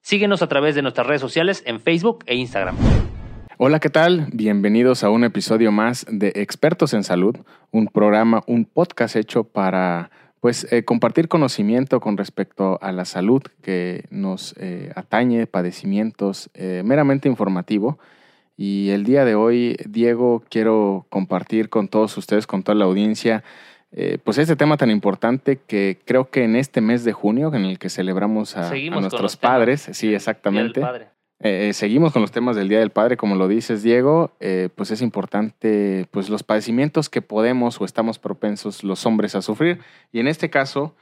Síguenos 0.00 0.40
a 0.42 0.48
través 0.48 0.74
de 0.74 0.82
nuestras 0.82 1.06
redes 1.06 1.20
sociales 1.20 1.62
en 1.66 1.80
Facebook 1.80 2.24
e 2.26 2.34
Instagram. 2.34 2.76
Hola, 3.56 3.78
¿qué 3.78 3.88
tal? 3.88 4.26
Bienvenidos 4.32 5.04
a 5.04 5.10
un 5.10 5.22
episodio 5.22 5.70
más 5.70 6.04
de 6.10 6.32
Expertos 6.34 6.92
en 6.92 7.04
Salud, 7.04 7.36
un 7.70 7.86
programa, 7.86 8.42
un 8.48 8.64
podcast 8.64 9.14
hecho 9.14 9.44
para 9.44 10.10
pues 10.40 10.66
eh, 10.72 10.84
compartir 10.84 11.28
conocimiento 11.28 12.00
con 12.00 12.16
respecto 12.16 12.80
a 12.82 12.90
la 12.90 13.04
salud 13.04 13.42
que 13.62 14.06
nos 14.10 14.56
eh, 14.58 14.90
atañe, 14.96 15.46
padecimientos, 15.46 16.50
eh, 16.54 16.82
meramente 16.84 17.28
informativo. 17.28 18.00
Y 18.56 18.90
el 18.90 19.04
día 19.04 19.24
de 19.24 19.36
hoy, 19.36 19.76
Diego, 19.88 20.42
quiero 20.50 21.06
compartir 21.08 21.68
con 21.68 21.86
todos 21.86 22.18
ustedes, 22.18 22.48
con 22.48 22.64
toda 22.64 22.74
la 22.74 22.86
audiencia, 22.86 23.44
pues 24.24 24.38
este 24.38 24.56
tema 24.56 24.76
tan 24.76 24.90
importante 24.90 25.60
que 25.68 26.00
creo 26.04 26.28
que 26.28 26.42
en 26.42 26.56
este 26.56 26.80
mes 26.80 27.04
de 27.04 27.12
junio, 27.12 27.54
en 27.54 27.64
el 27.64 27.78
que 27.78 27.88
celebramos 27.88 28.56
a, 28.56 28.72
nuestros 28.74 29.36
padres, 29.36 29.88
sí, 29.92 30.12
exactamente. 30.12 30.82
Eh, 31.40 31.72
seguimos 31.74 32.12
con 32.12 32.22
los 32.22 32.32
temas 32.32 32.56
del 32.56 32.68
Día 32.68 32.78
del 32.78 32.90
Padre, 32.90 33.16
como 33.16 33.34
lo 33.34 33.48
dices, 33.48 33.82
Diego, 33.82 34.32
eh, 34.40 34.68
pues 34.74 34.90
es 34.90 35.02
importante 35.02 36.06
pues 36.10 36.30
los 36.30 36.42
padecimientos 36.42 37.08
que 37.08 37.22
podemos 37.22 37.80
o 37.80 37.84
estamos 37.84 38.18
propensos 38.18 38.84
los 38.84 39.04
hombres 39.06 39.34
a 39.34 39.42
sufrir. 39.42 39.80
Y 40.12 40.20
en 40.20 40.28
este 40.28 40.50
caso 40.50 40.94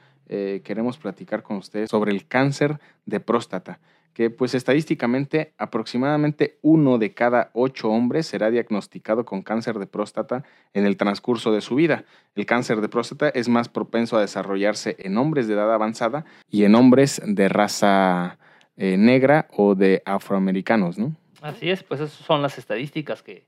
queremos 0.63 0.97
platicar 0.97 1.43
con 1.43 1.57
ustedes 1.57 1.91
sobre 1.91 2.11
el 2.11 2.25
cáncer 2.25 2.79
de 3.05 3.19
próstata, 3.19 3.79
que 4.13 4.29
pues 4.29 4.53
estadísticamente 4.53 5.53
aproximadamente 5.57 6.57
uno 6.61 6.97
de 6.97 7.13
cada 7.13 7.49
ocho 7.53 7.89
hombres 7.89 8.27
será 8.27 8.51
diagnosticado 8.51 9.25
con 9.25 9.41
cáncer 9.41 9.79
de 9.79 9.87
próstata 9.87 10.43
en 10.73 10.85
el 10.85 10.97
transcurso 10.97 11.51
de 11.51 11.61
su 11.61 11.75
vida. 11.75 12.05
El 12.35 12.45
cáncer 12.45 12.81
de 12.81 12.89
próstata 12.89 13.29
es 13.29 13.49
más 13.49 13.69
propenso 13.69 14.17
a 14.17 14.21
desarrollarse 14.21 14.95
en 14.99 15.17
hombres 15.17 15.47
de 15.47 15.55
edad 15.55 15.73
avanzada 15.73 16.25
y 16.49 16.63
en 16.63 16.75
hombres 16.75 17.21
de 17.25 17.49
raza 17.49 18.37
eh, 18.75 18.97
negra 18.97 19.47
o 19.55 19.75
de 19.75 20.01
afroamericanos, 20.03 20.97
¿no? 20.97 21.15
Así 21.41 21.69
es, 21.69 21.83
pues 21.83 22.01
esas 22.01 22.25
son 22.25 22.41
las 22.41 22.57
estadísticas 22.57 23.21
que, 23.21 23.45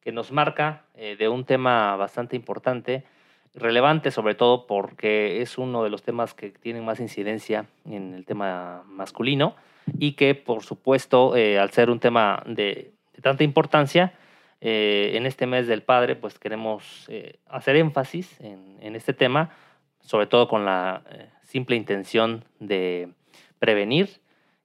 que 0.00 0.10
nos 0.10 0.32
marca 0.32 0.86
eh, 0.96 1.14
de 1.16 1.28
un 1.28 1.44
tema 1.44 1.94
bastante 1.94 2.34
importante, 2.34 3.04
relevante 3.54 4.10
sobre 4.10 4.34
todo 4.34 4.66
porque 4.66 5.42
es 5.42 5.58
uno 5.58 5.84
de 5.84 5.90
los 5.90 6.02
temas 6.02 6.34
que 6.34 6.50
tienen 6.50 6.84
más 6.84 6.98
incidencia 6.98 7.66
en 7.84 8.14
el 8.14 8.24
tema 8.24 8.82
masculino 8.88 9.54
y 9.96 10.12
que 10.12 10.34
por 10.34 10.64
supuesto 10.64 11.36
eh, 11.36 11.56
al 11.56 11.70
ser 11.70 11.88
un 11.88 12.00
tema 12.00 12.42
de, 12.44 12.94
tanta 13.22 13.44
importancia, 13.44 14.14
en 14.66 15.26
este 15.26 15.46
mes 15.46 15.66
del 15.66 15.82
padre 15.82 16.16
pues 16.16 16.38
queremos 16.38 17.06
hacer 17.46 17.76
énfasis 17.76 18.40
en, 18.40 18.78
en, 18.80 18.96
este 18.96 19.12
tema, 19.12 19.50
sobre 20.00 20.26
todo 20.26 20.48
con 20.48 20.64
la 20.64 21.02
simple 21.42 21.76
intención 21.76 22.44
de 22.60 23.10
prevenir 23.58 24.23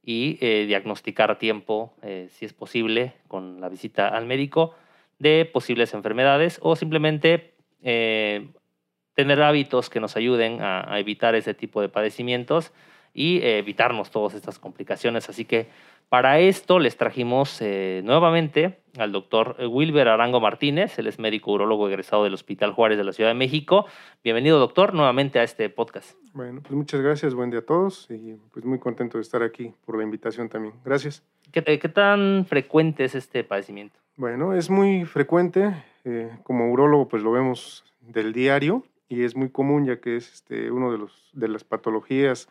y 0.10 0.40
eh, 0.42 0.66
diagnosticar 0.66 1.30
a 1.30 1.38
tiempo, 1.38 1.94
eh, 2.02 2.30
si 2.32 2.44
es 2.44 2.52
posible, 2.52 3.14
con 3.28 3.62
la 3.62 3.70
visita 3.70 4.08
al 4.08 4.26
médico, 4.26 4.74
de 5.20 5.46
posibles 5.46 5.94
enfermedades 5.94 6.58
o 6.64 6.76
simplemente 6.76 7.54
eh, 7.84 8.48
tener 9.14 9.40
hábitos 9.44 9.92
que 9.92 10.00
nos 10.00 10.16
ayuden 10.16 10.64
a, 10.64 10.98
evitar 10.98 11.36
ese 11.36 11.54
tipo 11.54 11.80
de 11.80 11.90
padecimientos 11.90 12.72
y 13.14 13.44
evitarnos 13.44 14.10
todas 14.10 14.34
estas 14.34 14.58
complicaciones. 14.58 15.30
Así 15.30 15.46
que 15.46 15.68
para 16.10 16.40
esto 16.40 16.80
les 16.80 16.98
trajimos 16.98 17.62
nuevamente 17.62 18.80
al 18.98 19.12
doctor 19.12 19.56
Wilber 19.60 20.08
Arango 20.08 20.40
Martínez, 20.40 20.98
él 21.00 21.08
es 21.08 21.20
médico 21.20 21.52
urologo 21.52 21.88
egresado 21.88 22.24
del 22.24 22.34
Hospital 22.34 22.74
Juárez 22.74 22.98
de 22.98 23.04
la 23.04 23.14
Ciudad 23.14 23.30
de 23.30 23.36
México. 23.36 23.86
Bienvenido, 24.24 24.60
doctor, 24.60 24.94
nuevamente 24.94 25.40
a 25.40 25.44
este 25.44 25.70
podcast. 25.70 26.18
Bueno, 26.34 26.62
pues 26.62 26.74
muchas 26.74 27.00
gracias, 27.00 27.36
buen 27.36 27.52
día 27.52 27.60
a 27.60 27.66
todos 27.66 28.10
y 28.10 28.36
pues 28.52 28.66
muy 28.66 28.80
contento 28.80 29.18
de 29.20 29.22
estar 29.22 29.44
aquí 29.44 29.72
por 29.86 29.98
la 29.98 30.04
invitación 30.04 30.50
también. 30.50 30.74
Gracias. 30.84 31.24
¿Qué, 31.52 31.62
tan 31.62 32.46
frecuente 32.46 33.06
es 33.06 33.16
este 33.16 33.44
padecimiento? 33.44 34.00
Bueno, 34.18 34.54
es 34.54 34.70
muy 34.70 35.06
frecuente, 35.06 35.74
eh, 36.06 36.32
como 36.44 36.72
urólogo 36.72 37.08
pues 37.08 37.24
lo 37.24 37.32
vemos 37.32 37.86
del 38.02 38.34
diario 38.34 38.84
y 39.08 39.24
es 39.24 39.36
muy 39.36 39.50
común 39.50 39.86
ya 39.86 40.02
que 40.02 40.18
es 40.18 40.34
este, 40.34 40.72
uno 40.72 40.92
de, 40.92 40.98
los, 40.98 41.30
de 41.34 41.48
las 41.48 41.64
patologías 41.64 42.50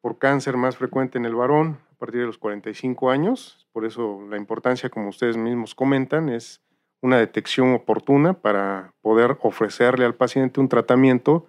por 0.00 0.18
cáncer 0.18 0.56
más 0.56 0.76
frecuente 0.76 1.18
en 1.18 1.26
el 1.26 1.34
varón 1.34 1.78
a 1.98 2.06
partir 2.06 2.20
de 2.20 2.26
los 2.28 2.38
45 2.38 3.10
años, 3.10 3.66
por 3.72 3.84
eso 3.84 4.20
la 4.30 4.36
importancia, 4.36 4.88
como 4.88 5.08
ustedes 5.08 5.36
mismos 5.36 5.74
comentan, 5.74 6.28
es 6.28 6.60
una 7.00 7.18
detección 7.18 7.74
oportuna 7.74 8.34
para 8.34 8.92
poder 9.02 9.36
ofrecerle 9.42 10.04
al 10.04 10.14
paciente 10.14 10.60
un 10.60 10.68
tratamiento 10.68 11.48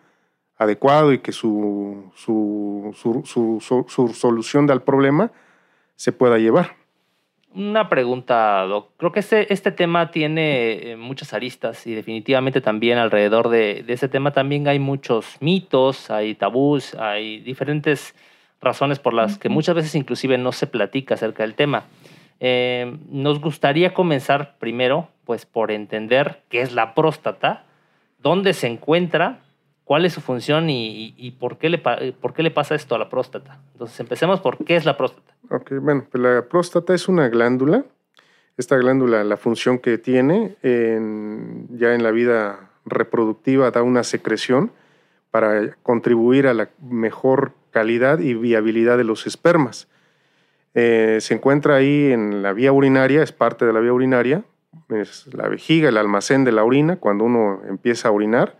adecuado 0.57 1.13
y 1.13 1.19
que 1.19 1.33
su, 1.33 2.11
su, 2.15 2.95
su, 2.95 4.11
solución 4.11 4.65
del 4.65 4.81
problema 4.81 5.31
se 5.95 6.13
pueda 6.13 6.39
llevar. 6.39 6.77
Una 7.53 7.87
pregunta, 7.87 8.63
Doc. 8.63 8.93
Creo 8.97 9.11
que 9.11 9.19
este, 9.19 9.53
este 9.53 9.71
tema 9.71 10.09
tiene 10.09 10.93
eh, 10.93 10.95
muchas 10.95 11.31
aristas 11.35 11.85
y 11.85 11.93
definitivamente 11.93 12.59
también 12.59 12.97
alrededor 12.97 13.49
de, 13.49 13.85
ese 13.87 14.09
tema 14.09 14.31
también 14.31 14.67
hay 14.67 14.79
muchos 14.79 15.37
mitos, 15.41 16.09
hay 16.09 16.33
tabús, 16.33 16.95
hay 16.95 17.39
diferentes 17.41 18.15
razones 18.61 18.99
por 18.99 19.13
las 19.13 19.37
que 19.37 19.49
muchas 19.49 19.75
veces 19.75 19.95
inclusive 19.95 20.37
no 20.37 20.51
se 20.51 20.67
platica 20.67 21.15
acerca 21.15 21.43
del 21.43 21.55
tema. 21.55 21.85
Eh, 22.39 22.97
nos 23.09 23.41
gustaría 23.41 23.93
comenzar 23.93 24.57
primero 24.59 25.09
pues 25.25 25.45
por 25.45 25.71
entender 25.71 26.41
qué 26.49 26.61
es 26.61 26.73
la 26.73 26.95
próstata, 26.95 27.65
dónde 28.17 28.53
se 28.53 28.67
encuentra 28.67 29.41
cuál 29.83 30.05
es 30.05 30.13
su 30.13 30.21
función 30.21 30.69
y, 30.69 31.35
por, 31.39 31.57
qué 31.57 31.69
le, 31.69 31.79
por 31.79 32.33
qué 32.33 32.43
le 32.43 32.51
pasa 32.51 32.75
esto 32.75 32.95
a 32.95 32.99
la 32.99 33.09
próstata. 33.09 33.59
Entonces, 33.73 33.99
empecemos 33.99 34.39
por 34.39 34.63
qué 34.63 34.75
es 34.75 34.85
la 34.85 34.95
próstata. 34.97 35.33
Ok, 35.49 35.71
bueno, 35.81 36.05
pues 36.11 36.23
la 36.23 36.43
próstata 36.47 36.93
es 36.93 37.07
una 37.07 37.27
glándula. 37.27 37.83
Esta 38.55 38.77
glándula, 38.77 39.23
la 39.23 39.35
función 39.35 39.79
que 39.79 39.97
tiene 39.97 40.55
ya 40.61 41.93
en 41.95 42.03
la 42.03 42.11
vida 42.11 42.69
reproductiva, 42.85 43.71
da 43.71 43.81
una 43.81 44.03
secreción 44.03 44.71
para 45.31 45.75
contribuir 45.83 46.47
a 46.47 46.53
la 46.53 46.69
mejor 46.81 47.53
calidad 47.71 48.19
y 48.19 48.33
viabilidad 48.33 48.97
de 48.97 49.03
los 49.03 49.27
espermas. 49.27 49.87
Eh, 50.73 51.17
se 51.21 51.33
encuentra 51.33 51.75
ahí 51.75 52.11
en 52.11 52.41
la 52.41 52.53
vía 52.53 52.71
urinaria, 52.71 53.23
es 53.23 53.31
parte 53.31 53.65
de 53.65 53.73
la 53.73 53.79
vía 53.79 53.93
urinaria, 53.93 54.43
es 54.89 55.27
la 55.33 55.47
vejiga, 55.47 55.89
el 55.89 55.97
almacén 55.97 56.43
de 56.43 56.51
la 56.51 56.63
orina, 56.63 56.97
cuando 56.97 57.23
uno 57.23 57.61
empieza 57.67 58.07
a 58.07 58.11
orinar 58.11 58.55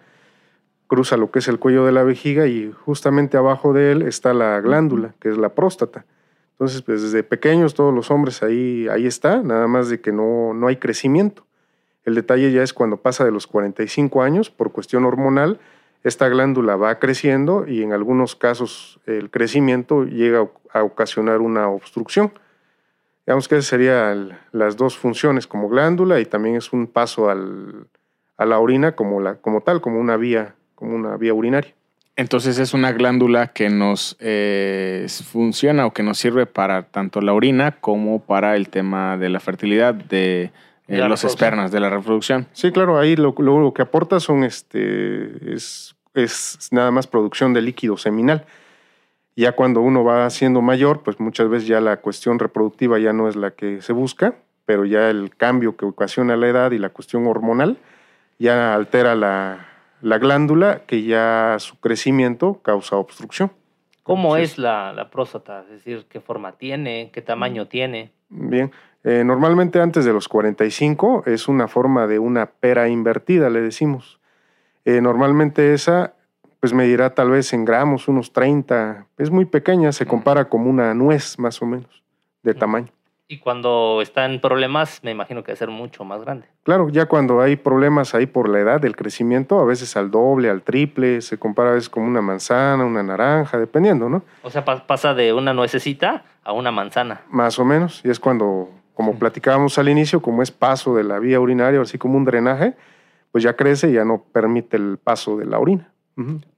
cruza 0.89 1.17
lo 1.17 1.29
que 1.29 1.39
es 1.39 1.47
el 1.47 1.59
cuello 1.59 1.85
de 1.85 1.91
la 1.91 2.03
vejiga 2.03 2.47
y 2.47 2.73
justamente 2.73 3.37
abajo 3.37 3.73
de 3.73 3.91
él 3.91 4.01
está 4.01 4.33
la 4.33 4.59
glándula, 4.59 5.13
que 5.21 5.29
es 5.29 5.37
la 5.37 5.49
próstata. 5.49 6.03
Entonces, 6.53 6.81
pues 6.81 7.03
desde 7.03 7.23
pequeños 7.23 7.75
todos 7.75 7.93
los 7.93 8.09
hombres 8.09 8.41
ahí, 8.41 8.87
ahí 8.89 9.05
está, 9.05 9.41
nada 9.43 9.67
más 9.67 9.89
de 9.89 10.01
que 10.01 10.11
no, 10.11 10.53
no 10.55 10.67
hay 10.67 10.77
crecimiento. 10.77 11.45
El 12.05 12.15
detalle 12.15 12.51
ya 12.51 12.63
es 12.63 12.73
cuando 12.73 12.97
pasa 12.97 13.23
de 13.23 13.31
los 13.31 13.45
45 13.45 14.23
años, 14.23 14.49
por 14.49 14.71
cuestión 14.71 15.05
hormonal, 15.05 15.59
esta 16.03 16.29
glándula 16.29 16.75
va 16.75 16.99
creciendo 16.99 17.67
y 17.67 17.83
en 17.83 17.93
algunos 17.93 18.35
casos 18.35 18.99
el 19.05 19.29
crecimiento 19.29 20.05
llega 20.05 20.47
a 20.71 20.83
ocasionar 20.83 21.41
una 21.41 21.67
obstrucción. 21.69 22.31
Digamos 23.25 23.47
que 23.47 23.55
esas 23.55 23.67
serían 23.67 24.39
las 24.51 24.77
dos 24.77 24.97
funciones 24.97 25.45
como 25.45 25.69
glándula 25.69 26.19
y 26.19 26.25
también 26.25 26.55
es 26.55 26.73
un 26.73 26.87
paso 26.87 27.29
al, 27.29 27.87
a 28.37 28.45
la 28.45 28.59
orina 28.59 28.95
como, 28.95 29.19
la, 29.19 29.35
como 29.35 29.61
tal, 29.61 29.81
como 29.81 29.99
una 29.99 30.17
vía 30.17 30.55
como 30.79 30.95
una 30.95 31.17
vía 31.17 31.33
urinaria. 31.33 31.73
Entonces 32.15 32.57
es 32.57 32.73
una 32.73 32.93
glándula 32.93 33.47
que 33.47 33.69
nos 33.69 34.15
eh, 34.19 35.05
funciona 35.25 35.85
o 35.85 35.93
que 35.93 36.03
nos 36.03 36.17
sirve 36.17 36.45
para 36.45 36.83
tanto 36.83 37.19
la 37.19 37.33
orina 37.33 37.79
como 37.81 38.21
para 38.21 38.55
el 38.55 38.69
tema 38.69 39.17
de 39.17 39.29
la 39.29 39.41
fertilidad 39.41 39.93
de, 39.93 40.51
eh, 40.89 41.07
los 41.07 41.23
espermas, 41.23 41.71
de 41.71 41.79
la 41.79 41.89
reproducción. 41.89 42.47
Sí, 42.53 42.71
claro, 42.71 42.99
ahí 42.99 43.15
lo, 43.15 43.33
que 43.73 43.81
aporta 43.81 44.19
son 44.19 44.43
este, 44.43 45.53
es 45.53 45.95
es 46.13 46.69
nada 46.71 46.91
más 46.91 47.07
producción 47.07 47.53
de 47.53 47.61
líquido 47.61 47.97
seminal. 47.97 48.45
Ya 49.35 49.53
cuando 49.53 49.81
uno 49.81 50.03
va 50.03 50.29
siendo 50.29 50.61
mayor, 50.61 51.01
pues 51.03 51.19
muchas 51.19 51.49
veces 51.49 51.67
ya 51.67 51.79
la 51.79 51.97
cuestión 51.97 52.39
reproductiva 52.39 52.99
ya 52.99 53.13
no 53.13 53.29
es 53.29 53.35
la 53.35 53.51
que 53.51 53.81
se 53.81 53.93
busca, 53.93 54.35
pero 54.65 54.85
ya 54.85 55.09
el 55.09 55.35
cambio 55.35 55.77
que 55.77 55.85
ocasiona 55.85 56.35
la 56.35 56.47
edad 56.47 56.71
y 56.71 56.77
la 56.77 56.89
cuestión 56.89 57.25
hormonal 57.25 57.77
ya 58.37 58.73
altera 58.73 59.15
la, 59.15 59.65
glándula 60.01 60.83
que 60.85 61.03
ya 61.03 61.55
su 61.59 61.79
crecimiento 61.79 62.61
causa 62.61 62.97
obstrucción. 62.97 63.51
¿Cómo 64.03 64.37
es 64.37 64.57
la, 64.57 65.09
próstata? 65.11 65.61
Es 65.61 65.69
decir, 65.69 66.05
¿qué 66.09 66.19
forma 66.19 66.53
tiene? 66.53 67.11
¿Qué 67.13 67.21
tamaño 67.21 67.67
tiene? 67.67 68.11
Bien, 68.29 68.71
eh, 69.03 69.23
normalmente 69.23 69.79
antes 69.79 70.05
de 70.05 70.13
los 70.13 70.27
45 70.27 71.23
es 71.25 71.47
una 71.47 71.67
forma 71.67 72.07
de 72.07 72.19
una 72.19 72.47
pera 72.47 72.89
invertida, 72.89 73.49
le 73.49 73.61
decimos. 73.61 74.19
Eh, 74.85 75.01
normalmente 75.01 75.73
esa 75.73 76.13
pues 76.59 76.73
medirá 76.73 77.13
tal 77.13 77.31
vez 77.31 77.53
en 77.53 77.63
gramos, 77.63 78.07
unos 78.07 78.33
30. 78.33 79.05
Es 79.17 79.31
muy 79.31 79.45
pequeña, 79.45 79.91
se 79.91 80.05
compara 80.05 80.49
como 80.49 80.69
una 80.69 80.93
nuez 80.93 81.39
más 81.39 81.61
o 81.61 81.65
menos 81.65 82.03
de 82.43 82.53
tamaño. 82.53 82.89
Y 83.31 83.37
cuando 83.37 84.01
está 84.01 84.25
en 84.25 84.41
problemas, 84.41 85.03
me 85.03 85.11
imagino 85.11 85.43
que 85.43 85.51
debe 85.51 85.57
ser 85.57 85.69
mucho 85.69 86.03
más 86.03 86.21
grande. 86.21 86.47
Claro, 86.63 86.89
ya 86.89 87.05
cuando 87.05 87.41
hay 87.41 87.57
problemas 87.57 88.15
ahí 88.15 88.25
por 88.25 88.49
la 88.49 88.59
edad 88.59 88.81
del 88.81 88.95
crecimiento, 88.95 89.59
a 89.59 89.65
veces 89.65 89.95
al 89.95 90.09
doble, 90.09 90.49
al 90.49 90.63
triple, 90.63 91.21
se 91.21 91.37
compara 91.37 91.69
a 91.69 91.73
veces 91.73 91.89
como 91.89 92.07
una 92.07 92.23
manzana, 92.23 92.83
una 92.83 93.03
naranja, 93.03 93.59
dependiendo, 93.59 94.09
¿no? 94.09 94.23
O 94.41 94.49
sea, 94.49 94.65
pasa 94.65 95.13
de 95.13 95.31
una 95.31 95.53
nuececita 95.53 96.23
a 96.43 96.53
una 96.53 96.71
manzana. 96.71 97.21
Más 97.29 97.59
o 97.59 97.65
menos, 97.65 98.01
y 98.03 98.09
es 98.09 98.19
cuando, 98.19 98.71
como 98.99 99.17
platicábamos 99.17 99.77
al 99.77 99.87
inicio, 99.87 100.21
como 100.21 100.43
es 100.43 100.51
paso 100.51 100.93
de 100.93 101.05
la 101.05 101.19
vía 101.19 101.39
urinaria, 101.39 101.79
así 101.79 101.97
como 101.97 102.17
un 102.17 102.25
drenaje, 102.25 102.73
pues 103.31 103.45
ya 103.45 103.55
crece 103.55 103.89
y 103.89 103.93
ya 103.93 104.03
no 104.03 104.25
permite 104.33 104.75
el 104.75 104.97
paso 104.97 105.37
de 105.37 105.45
la 105.45 105.57
orina. 105.57 105.93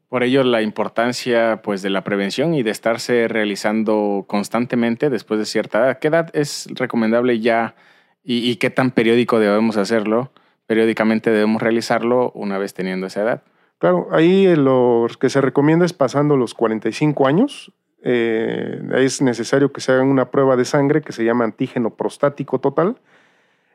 Por 0.10 0.24
ello, 0.24 0.44
la 0.44 0.64
importancia 0.64 1.62
pues, 1.62 1.84
de 1.84 1.92
la 1.92 2.04
prevención 2.04 2.56
y 2.56 2.64
de 2.64 2.72
estarse 2.72 3.28
realizando 3.28 4.26
constantemente 4.28 5.12
después 5.12 5.40
de 5.40 5.46
cierta 5.46 5.86
edad. 5.86 6.00
¿Qué 6.00 6.08
edad 6.08 6.32
es 6.34 6.68
recomendable 6.72 7.40
ya 7.40 7.76
y, 8.24 8.56
qué 8.56 8.72
tan 8.72 8.90
periódico 8.90 9.38
debemos 9.38 9.78
hacerlo? 9.78 10.32
Periódicamente 10.66 11.30
debemos 11.30 11.62
realizarlo 11.62 12.32
una 12.32 12.58
vez 12.58 12.74
teniendo 12.74 13.06
esa 13.06 13.22
edad. 13.22 13.44
Claro, 13.78 14.08
ahí 14.14 14.56
lo 14.56 15.06
que 15.20 15.30
se 15.30 15.42
recomienda 15.42 15.86
es 15.86 15.94
pasando 15.94 16.38
los 16.38 16.56
45 16.56 17.28
años. 17.28 17.72
Eh, 18.04 18.82
es 18.96 19.22
necesario 19.22 19.72
que 19.72 19.82
se 19.82 19.92
hagan 19.92 20.08
una 20.08 20.32
prueba 20.32 20.56
de 20.56 20.66
sangre 20.66 21.02
que 21.02 21.12
se 21.12 21.24
llama 21.24 21.44
antígeno 21.46 21.92
prostático 21.92 22.60
total 22.60 22.98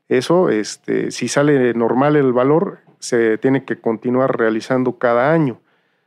eso, 0.08 0.50
este, 0.50 1.10
si 1.10 1.28
sale 1.28 1.74
normal 1.74 2.16
el 2.16 2.32
valor, 2.32 2.78
se 2.98 3.38
tiene 3.38 3.64
que 3.64 3.80
continuar 3.80 4.38
realizando 4.38 4.98
cada 4.98 5.32
año. 5.32 5.60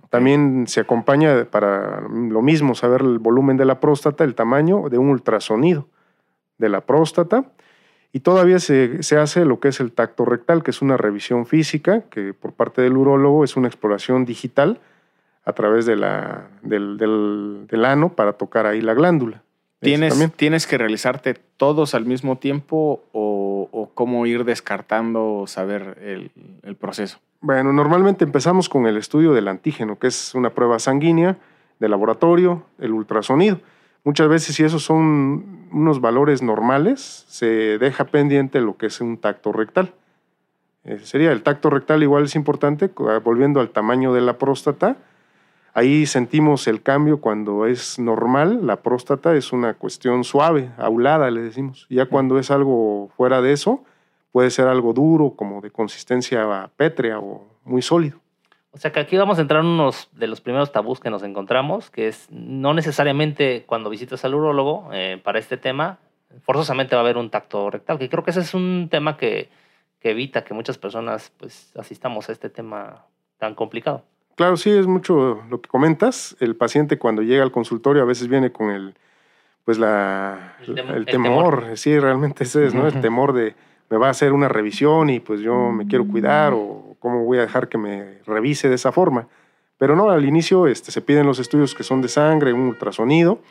También 0.09 0.65
se 0.67 0.79
acompaña 0.79 1.45
para 1.45 2.01
lo 2.01 2.41
mismo, 2.41 2.75
saber 2.75 3.01
el 3.01 3.19
volumen 3.19 3.57
de 3.57 3.65
la 3.65 3.79
próstata, 3.79 4.23
el 4.23 4.35
tamaño 4.35 4.89
de 4.89 4.97
un 4.97 5.09
ultrasonido 5.09 5.87
de 6.57 6.69
la 6.69 6.81
próstata. 6.81 7.51
Y 8.11 8.21
todavía 8.21 8.57
se, 8.57 8.99
hace 9.19 9.45
lo 9.45 9.59
que 9.59 9.67
es 9.67 9.79
el 9.79 9.91
tacto 9.91 10.25
rectal, 10.25 10.63
que 10.63 10.71
es 10.71 10.81
una 10.81 10.97
revisión 10.97 11.45
física, 11.45 12.01
que 12.09 12.33
por 12.33 12.53
parte 12.53 12.81
del 12.81 12.97
urólogo 12.97 13.43
es 13.43 13.55
una 13.55 13.67
exploración 13.67 14.25
digital 14.25 14.79
a 15.45 15.53
través 15.53 15.85
de 15.85 15.95
la, 15.95 16.49
del, 16.61 16.97
del 17.67 17.85
ano 17.85 18.13
para 18.13 18.33
tocar 18.33 18.65
ahí 18.65 18.81
la 18.81 18.93
glándula. 18.93 19.43
¿Tienes, 19.79 20.31
¿Tienes 20.35 20.67
que 20.67 20.77
realizarte 20.77 21.35
todos 21.55 21.95
al 21.95 22.05
mismo 22.05 22.37
tiempo 22.37 23.01
o, 23.13 23.89
cómo 23.93 24.25
ir 24.25 24.45
descartando, 24.45 25.45
saber 25.47 25.97
el, 26.63 26.75
proceso? 26.75 27.19
Bueno, 27.41 27.71
normalmente 27.73 28.25
empezamos 28.25 28.67
con 28.67 28.87
el 28.87 28.97
estudio 28.97 29.33
del 29.33 29.47
antígeno, 29.47 29.97
que 29.97 30.07
es 30.07 30.35
una 30.35 30.51
prueba 30.51 30.79
sanguínea 30.79 31.37
de 31.79 31.89
laboratorio, 31.89 32.63
el 32.79 32.91
ultrasonido. 32.91 33.59
Muchas 34.03 34.27
veces, 34.27 34.55
si 34.55 34.63
esos 34.63 34.83
son 34.83 35.67
unos 35.71 36.01
valores 36.01 36.41
normales, 36.41 37.25
se 37.27 37.77
deja 37.77 38.05
pendiente 38.05 38.59
lo 38.59 38.77
que 38.77 38.87
es 38.87 38.99
un 38.99 39.17
tacto 39.17 39.51
rectal. 39.51 39.93
Eh, 40.83 40.99
sería 41.03 41.31
el 41.31 41.43
tacto 41.43 41.69
rectal 41.69 42.03
igual 42.03 42.25
es 42.25 42.35
importante, 42.35 42.89
volviendo 43.23 43.59
al 43.59 43.69
tamaño 43.69 44.13
de 44.13 44.21
la 44.21 44.37
próstata, 44.37 44.97
Ahí 45.73 46.05
sentimos 46.05 46.67
el 46.67 46.81
cambio 46.81 47.21
cuando 47.21 47.65
es 47.65 47.99
normal, 47.99 48.65
la 48.65 48.77
próstata 48.77 49.35
es 49.35 49.53
una 49.53 49.75
cuestión 49.75 50.23
suave, 50.23 50.71
aulada, 50.77 51.29
le 51.31 51.41
decimos. 51.41 51.85
Ya 51.89 52.07
cuando 52.07 52.39
es 52.39 52.51
algo 52.51 53.09
fuera 53.15 53.41
de 53.41 53.53
eso, 53.53 53.83
puede 54.31 54.49
ser 54.49 54.67
algo 54.67 54.93
duro, 54.93 55.35
como 55.35 55.61
de 55.61 55.71
consistencia 55.71 56.69
pétrea 56.75 57.19
o 57.19 57.47
muy 57.63 57.81
sólido. 57.81 58.19
O 58.71 58.77
sea 58.77 58.91
que 58.91 58.99
aquí 58.99 59.17
vamos 59.17 59.39
a 59.39 59.41
entrar 59.41 59.61
en 59.61 59.67
uno 59.67 59.89
de 60.13 60.27
los 60.27 60.41
primeros 60.41 60.71
tabús 60.71 60.99
que 60.99 61.09
nos 61.09 61.23
encontramos, 61.23 61.89
que 61.89 62.07
es 62.07 62.27
no 62.29 62.73
necesariamente 62.73 63.63
cuando 63.65 63.89
visitas 63.89 64.23
al 64.25 64.35
urólogo 64.35 64.89
eh, 64.93 65.19
para 65.23 65.39
este 65.39 65.57
tema, 65.57 65.97
forzosamente 66.41 66.95
va 66.95 67.01
a 67.01 67.03
haber 67.03 67.17
un 67.17 67.31
tacto 67.31 67.69
rectal, 67.71 67.97
que 67.97 68.09
creo 68.09 68.23
que 68.23 68.31
ese 68.31 68.41
es 68.41 68.53
un 68.53 68.87
tema 68.91 69.17
que, 69.17 69.49
que 69.99 70.11
evita 70.11 70.43
que 70.43 70.53
muchas 70.53 70.77
personas 70.77 71.31
pues 71.37 71.75
asistamos 71.77 72.29
a 72.29 72.31
este 72.31 72.49
tema 72.49 73.05
tan 73.39 73.55
complicado. 73.55 74.03
Claro, 74.39 74.55
sí, 74.55 74.69
es 74.69 74.87
mucho 74.87 75.43
lo 75.49 75.59
que 75.59 75.67
comentas. 75.67 76.37
El 76.39 76.55
paciente 76.55 76.97
cuando 76.97 77.21
llega 77.23 77.43
al 77.43 77.51
consultorio 77.51 78.03
a 78.03 78.05
veces 78.05 78.29
viene 78.29 78.53
con 78.53 78.69
el, 78.69 78.95
pues 79.65 79.77
la, 79.77 80.55
el, 80.65 81.05
temor. 81.05 81.71
Sí, 81.75 81.99
realmente 81.99 82.45
ese 82.45 82.65
es, 82.65 82.73
¿no? 82.73 82.87
El 82.87 83.01
temor 83.01 83.33
de 83.33 83.53
me 83.89 83.97
va 83.97 84.07
a 84.07 84.11
hacer 84.11 84.31
una 84.31 84.47
revisión 84.47 85.09
y 85.09 85.19
pues 85.19 85.41
yo 85.41 85.73
me 85.73 85.87
quiero 85.87 86.07
cuidar 86.07 86.53
o 86.53 86.95
cómo 86.99 87.25
voy 87.25 87.39
a 87.39 87.41
dejar 87.41 87.67
que 87.67 87.77
me 87.77 88.19
revise 88.25 88.69
de 88.69 88.75
esa 88.75 88.93
forma. 88.93 89.27
Pero 89.77 89.97
no, 89.97 90.09
al 90.09 90.23
inicio 90.23 90.67
este, 90.67 90.93
se 90.93 91.01
piden 91.01 91.25
los 91.25 91.39
estudios 91.39 91.75
que 91.75 91.83
son 91.83 92.01
de 92.01 92.07
sangre, 92.07 92.53
un 92.53 92.61
ultrasonido. 92.61 93.41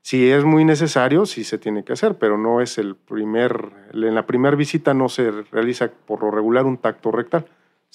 Si 0.00 0.30
es 0.30 0.44
muy 0.44 0.64
necesario, 0.64 1.26
sí 1.26 1.44
se 1.44 1.58
tiene 1.58 1.84
que 1.84 1.92
hacer, 1.92 2.16
pero 2.16 2.38
no 2.38 2.62
es 2.62 2.78
el 2.78 2.96
primer, 2.96 3.68
en 3.92 4.14
la 4.14 4.24
primera 4.24 4.56
visita 4.56 4.94
no 4.94 5.10
se 5.10 5.30
realiza 5.52 5.90
por 6.06 6.22
lo 6.22 6.30
regular 6.30 6.64
un 6.64 6.78
tacto 6.78 7.12
rectal 7.12 7.44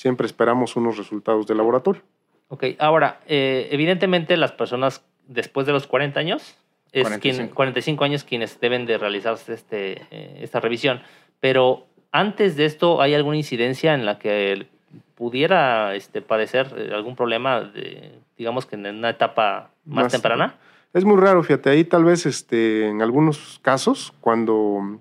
siempre 0.02 0.26
esperamos 0.26 0.76
unos 0.76 0.98
resultados 0.98 1.46
de 1.46 1.54
laboratorio. 1.54 2.02
Ok, 2.48 2.66
ahora, 2.80 3.20
eh, 3.28 3.70
evidentemente 3.72 4.36
las 4.36 4.52
personas 4.52 5.06
después 5.28 5.68
de 5.68 5.74
los 5.74 5.86
40 5.86 6.20
años, 6.20 6.58
es 6.92 7.04
45. 7.04 7.56
45 7.56 8.04
años 8.04 8.24
quienes 8.24 8.60
deben 8.60 8.86
de 8.86 8.98
realizarse 8.98 9.54
este, 9.54 10.02
eh, 10.10 10.40
esta 10.42 10.60
revisión, 10.60 11.02
pero 11.40 11.86
antes 12.12 12.58
de 12.58 12.66
esto, 12.66 13.02
¿hay 13.02 13.14
alguna 13.14 13.38
incidencia 13.38 13.94
en 13.94 14.06
la 14.06 14.18
que 14.18 14.68
pudiera 15.16 15.96
este, 15.96 16.22
padecer 16.22 16.74
eh, 16.76 16.92
algún 16.94 17.16
problema, 17.16 17.62
de, 17.62 18.12
digamos 18.38 18.66
que 18.66 18.76
en 18.76 18.88
una 18.88 19.12
etapa 19.12 19.70
más, 19.86 20.12
temprana? 20.12 20.56
Es 20.94 21.06
muy 21.06 21.18
raro, 21.18 21.44
fíjate, 21.44 21.70
ahí 21.70 21.84
tal 21.86 22.04
vez 22.04 22.26
este, 22.26 22.88
en 22.90 23.02
algunos 23.02 23.60
casos, 23.62 24.14
cuando 24.20 25.00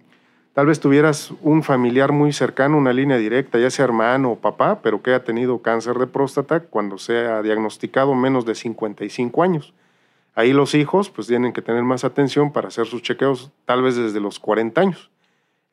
Tal 0.60 0.66
vez 0.66 0.78
tuvieras 0.78 1.32
un 1.40 1.62
familiar 1.62 2.12
muy 2.12 2.34
cercano, 2.34 2.76
una 2.76 2.92
línea 2.92 3.16
directa, 3.16 3.58
ya 3.58 3.70
sea 3.70 3.86
hermano 3.86 4.32
o 4.32 4.36
papá, 4.36 4.82
pero 4.82 5.00
que 5.00 5.08
haya 5.08 5.24
tenido 5.24 5.62
cáncer 5.62 5.96
de 5.96 6.06
próstata 6.06 6.60
cuando 6.60 6.98
sea 6.98 7.40
diagnosticado 7.40 8.14
menos 8.14 8.44
de 8.44 8.54
55 8.54 9.42
años. 9.42 9.72
Ahí 10.34 10.52
los 10.52 10.74
hijos 10.74 11.08
pues 11.08 11.28
tienen 11.28 11.54
que 11.54 11.62
tener 11.62 11.82
más 11.82 12.04
atención 12.04 12.52
para 12.52 12.68
hacer 12.68 12.84
sus 12.84 13.00
chequeos 13.00 13.50
tal 13.64 13.80
vez 13.80 13.96
desde 13.96 14.20
los 14.20 14.38
40 14.38 14.78
años. 14.78 15.10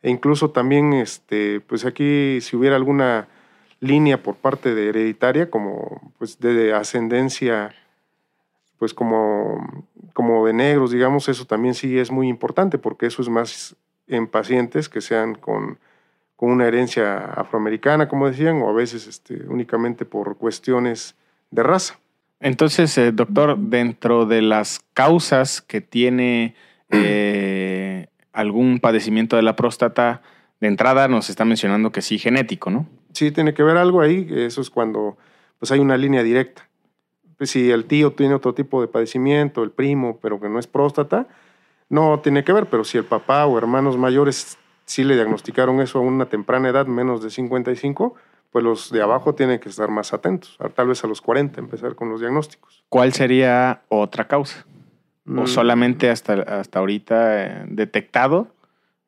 E 0.04 0.10
incluso 0.10 0.52
también, 0.52 0.94
este, 0.94 1.60
pues 1.60 1.84
aquí 1.84 2.40
si 2.40 2.56
hubiera 2.56 2.78
alguna 2.78 3.28
línea 3.82 4.24
por 4.24 4.36
parte 4.36 4.74
de 4.74 4.88
hereditaria, 4.88 5.50
como 5.50 6.14
pues 6.18 6.40
de 6.40 6.74
ascendencia, 6.74 7.76
pues 8.80 8.94
como, 8.94 9.86
como 10.14 10.46
de 10.46 10.54
negros, 10.54 10.92
digamos, 10.92 11.28
eso 11.28 11.44
también 11.44 11.74
sí 11.74 12.00
es 12.00 12.10
muy 12.10 12.30
importante 12.30 12.78
porque 12.78 13.08
eso 13.08 13.22
es 13.22 13.28
más 13.28 13.76
en 14.08 14.28
pacientes 14.28 14.90
que 14.90 15.02
sean 15.02 15.36
con, 15.36 15.80
con 16.36 16.52
una 16.52 16.68
herencia 16.68 17.18
afroamericana, 17.18 18.08
como 18.08 18.28
decían, 18.28 18.62
o 18.62 18.70
a 18.70 18.74
veces 18.74 19.08
este, 19.08 19.44
únicamente 19.48 20.06
por 20.06 20.38
cuestiones 20.38 21.16
de 21.52 21.64
raza. 21.64 22.00
Entonces, 22.40 22.98
eh, 22.98 23.12
doctor, 23.12 23.58
dentro 23.58 24.26
de 24.26 24.42
las 24.42 24.82
causas 24.94 25.62
que 25.62 25.82
tiene 25.82 26.56
eh, 26.90 28.08
algún 28.34 28.80
padecimiento 28.80 29.36
de 29.36 29.42
la 29.42 29.56
próstata, 29.56 30.22
de 30.60 30.68
entrada 30.68 31.08
nos 31.08 31.30
está 31.30 31.46
mencionando 31.46 31.92
que 31.92 32.02
sí, 32.02 32.18
genético, 32.18 32.70
¿no? 32.70 32.88
Sí, 33.14 33.32
tiene 33.32 33.54
que 33.54 33.64
ver 33.64 33.78
algo 33.78 34.02
ahí, 34.02 34.28
eso 34.32 34.62
es 34.62 34.70
cuando 34.70 35.18
pues 35.60 35.72
hay 35.72 35.80
una 35.80 35.98
línea 35.98 36.24
directa. 36.24 36.68
Pues, 37.38 37.52
si 37.52 37.72
el 37.72 37.86
tío 37.86 38.14
tiene 38.14 38.34
otro 38.34 38.54
tipo 38.54 38.82
de 38.82 38.88
padecimiento, 38.88 39.64
el 39.64 39.72
primo, 39.72 40.20
pero 40.22 40.40
que 40.40 40.50
no 40.50 40.60
es 40.60 40.68
próstata, 40.68 41.28
no 41.90 42.20
tiene 42.20 42.44
que 42.44 42.54
ver, 42.54 42.66
pero 42.68 42.84
si 42.84 42.98
el 42.98 43.06
papá 43.06 43.46
o 43.46 43.58
hermanos 43.58 43.98
mayores 43.98 44.58
sí 44.86 45.04
le 45.04 45.16
diagnosticaron 45.16 45.82
eso 45.82 46.00
a 46.00 46.02
una 46.02 46.28
temprana 46.28 46.70
edad, 46.70 46.88
menos 46.88 47.22
de 47.22 47.30
55, 47.30 48.16
pues 48.52 48.64
los 48.64 48.92
de 48.92 49.02
abajo 49.02 49.36
tienen 49.36 49.60
que 49.60 49.70
estar 49.70 49.90
más 49.90 50.14
atentos, 50.14 50.58
tal 50.76 50.88
vez 50.88 51.04
a 51.04 51.08
los 51.08 51.22
40 51.22 51.60
empezar 51.60 51.96
con 51.96 52.10
los 52.10 52.22
diagnósticos. 52.22 52.84
¿Cuál 52.90 53.14
sería 53.14 53.82
otra 53.90 54.28
causa? 54.28 54.66
¿O 55.28 55.44
mm. 55.44 55.48
solamente 55.48 56.10
hasta, 56.10 56.34
hasta 56.34 56.80
ahorita 56.80 57.44
eh, 57.44 57.66
detectado 57.68 58.48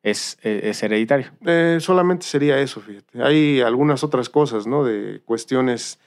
es, 0.02 0.38
eh, 0.42 0.60
es 0.64 0.82
hereditario? 0.82 1.30
Eh, 1.46 1.78
solamente 1.80 2.26
sería 2.26 2.58
eso, 2.58 2.80
fíjate. 2.80 3.22
Hay 3.22 3.62
algunas 3.62 4.04
otras 4.04 4.28
cosas, 4.28 4.66
¿no? 4.66 4.84
De 4.84 5.22
cuestiones 5.24 5.98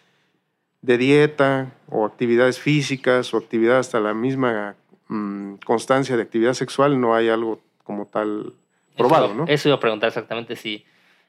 de 0.83 0.97
dieta 0.97 1.71
o 1.89 2.05
actividades 2.05 2.59
físicas 2.59 3.33
o 3.33 3.37
actividad 3.37 3.79
hasta 3.79 3.99
la 3.99 4.13
misma 4.13 4.75
mm, 5.13 5.55
constancia 5.65 6.15
de 6.15 6.23
actividad 6.23 6.53
sexual, 6.53 6.99
no 6.99 7.15
hay 7.15 7.29
algo 7.29 7.59
como 7.83 8.07
tal 8.07 8.53
probado, 8.97 9.25
eso, 9.25 9.35
¿no? 9.35 9.45
Eso 9.47 9.69
iba 9.69 9.77
a 9.77 9.79
preguntar 9.79 10.07
exactamente 10.07 10.55
si 10.55 10.85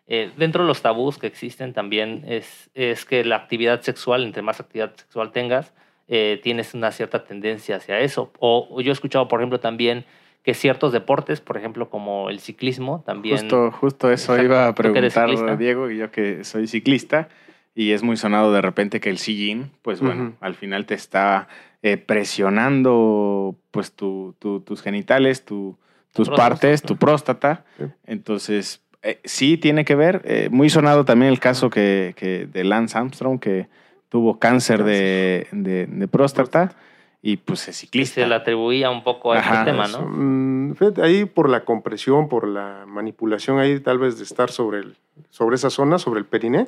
eh, 0.07 0.31
dentro 0.37 0.63
de 0.63 0.69
los 0.69 0.83
tabús 0.83 1.19
que 1.19 1.27
existen 1.27 1.73
también 1.73 2.25
es, 2.27 2.71
es 2.75 3.05
que 3.05 3.25
la 3.25 3.37
actividad 3.37 3.81
sexual, 3.81 4.25
entre 4.25 4.43
más 4.43 4.61
actividad 4.61 4.95
sexual 4.97 5.33
tengas, 5.33 5.73
eh, 6.09 6.41
tienes 6.43 6.75
una 6.75 6.93
cierta 6.93 7.25
tendencia 7.25 7.77
hacia 7.77 8.01
eso. 8.01 8.31
O, 8.39 8.69
o 8.71 8.81
yo 8.81 8.91
he 8.91 8.93
escuchado, 8.93 9.29
por 9.29 9.41
ejemplo, 9.41 9.61
también 9.61 10.05
que 10.43 10.53
ciertos 10.53 10.93
deportes, 10.93 11.41
por 11.41 11.57
ejemplo, 11.57 11.89
como 11.89 12.29
el 12.29 12.39
ciclismo, 12.39 13.03
también... 13.07 13.39
Justo, 13.39 13.71
justo 13.71 14.11
eso 14.11 14.35
Exacto. 14.35 14.45
iba 14.45 14.69
a 14.69 14.75
¿Tú 14.75 14.93
que 14.93 14.99
eres 14.99 15.15
preguntar? 15.15 15.57
Diego, 15.57 15.91
y 15.91 15.97
yo 15.97 16.11
que 16.11 16.45
soy 16.45 16.67
ciclista, 16.67 17.31
y 17.75 17.93
es 17.93 18.03
muy 18.03 18.19
sonado 18.19 18.53
de 18.53 18.61
repente 18.61 19.01
que 19.01 19.09
el 19.09 19.17
sillín, 19.17 19.71
pues 19.81 20.01
bueno, 20.01 20.35
al 20.41 20.55
final 20.55 20.85
te 20.85 20.93
está 20.93 21.49
eh, 21.87 21.99
presionando 21.99 23.55
pues 23.71 23.93
tu, 23.93 24.35
tu- 24.39 24.61
tus 24.61 24.81
genitales, 24.81 25.45
tu- 25.45 25.77
tus 26.15 26.29
Próstata. 26.29 26.49
partes, 26.49 26.83
tu 26.83 26.97
próstata. 26.97 27.65
Sí. 27.77 27.85
Entonces, 28.07 28.81
eh, 29.03 29.21
sí 29.25 29.59
tiene 29.59 29.85
que 29.85 29.95
ver. 29.95 30.23
eh, 30.25 30.49
muy 30.51 30.71
sonado 30.71 31.05
también 31.05 31.31
el 31.31 31.41
caso 31.41 31.69
que, 31.69 32.15
que 32.17 32.47
de 32.47 32.65
Lance 32.65 32.97
Armstrong, 32.97 33.39
que 33.39 33.69
tuvo 34.09 34.39
cáncer 34.39 34.83
de, 34.85 35.47
de- 35.53 35.87
de 35.87 36.09
próstata 36.09 36.73
y 37.21 37.37
pues 37.37 37.69
es 37.69 37.77
ciclista. 37.77 38.15
se 38.23 38.27
le 38.27 38.35
atribuía 38.35 38.89
un 38.91 39.03
poco 39.05 39.33
a 39.33 39.39
Ajá, 39.41 39.61
este 39.61 39.73
tema, 39.73 39.85
Eso, 39.85 40.01
¿no? 40.01 40.07
mm, 40.09 40.75
fíjate, 40.77 41.03
ahí 41.03 41.25
por 41.27 41.51
la 41.51 41.65
compresión, 41.67 42.29
por 42.29 42.47
la 42.49 42.85
manipulación 42.87 43.59
ahí 43.59 43.79
tal 43.81 43.99
vez 43.99 44.17
de 44.17 44.25
estar 44.25 44.51
sobre, 44.51 44.79
el, 44.79 44.97
sobre 45.31 45.57
esa 45.57 45.69
zona, 45.69 45.99
sobre 45.99 46.21
el 46.21 46.27
periné, 46.27 46.67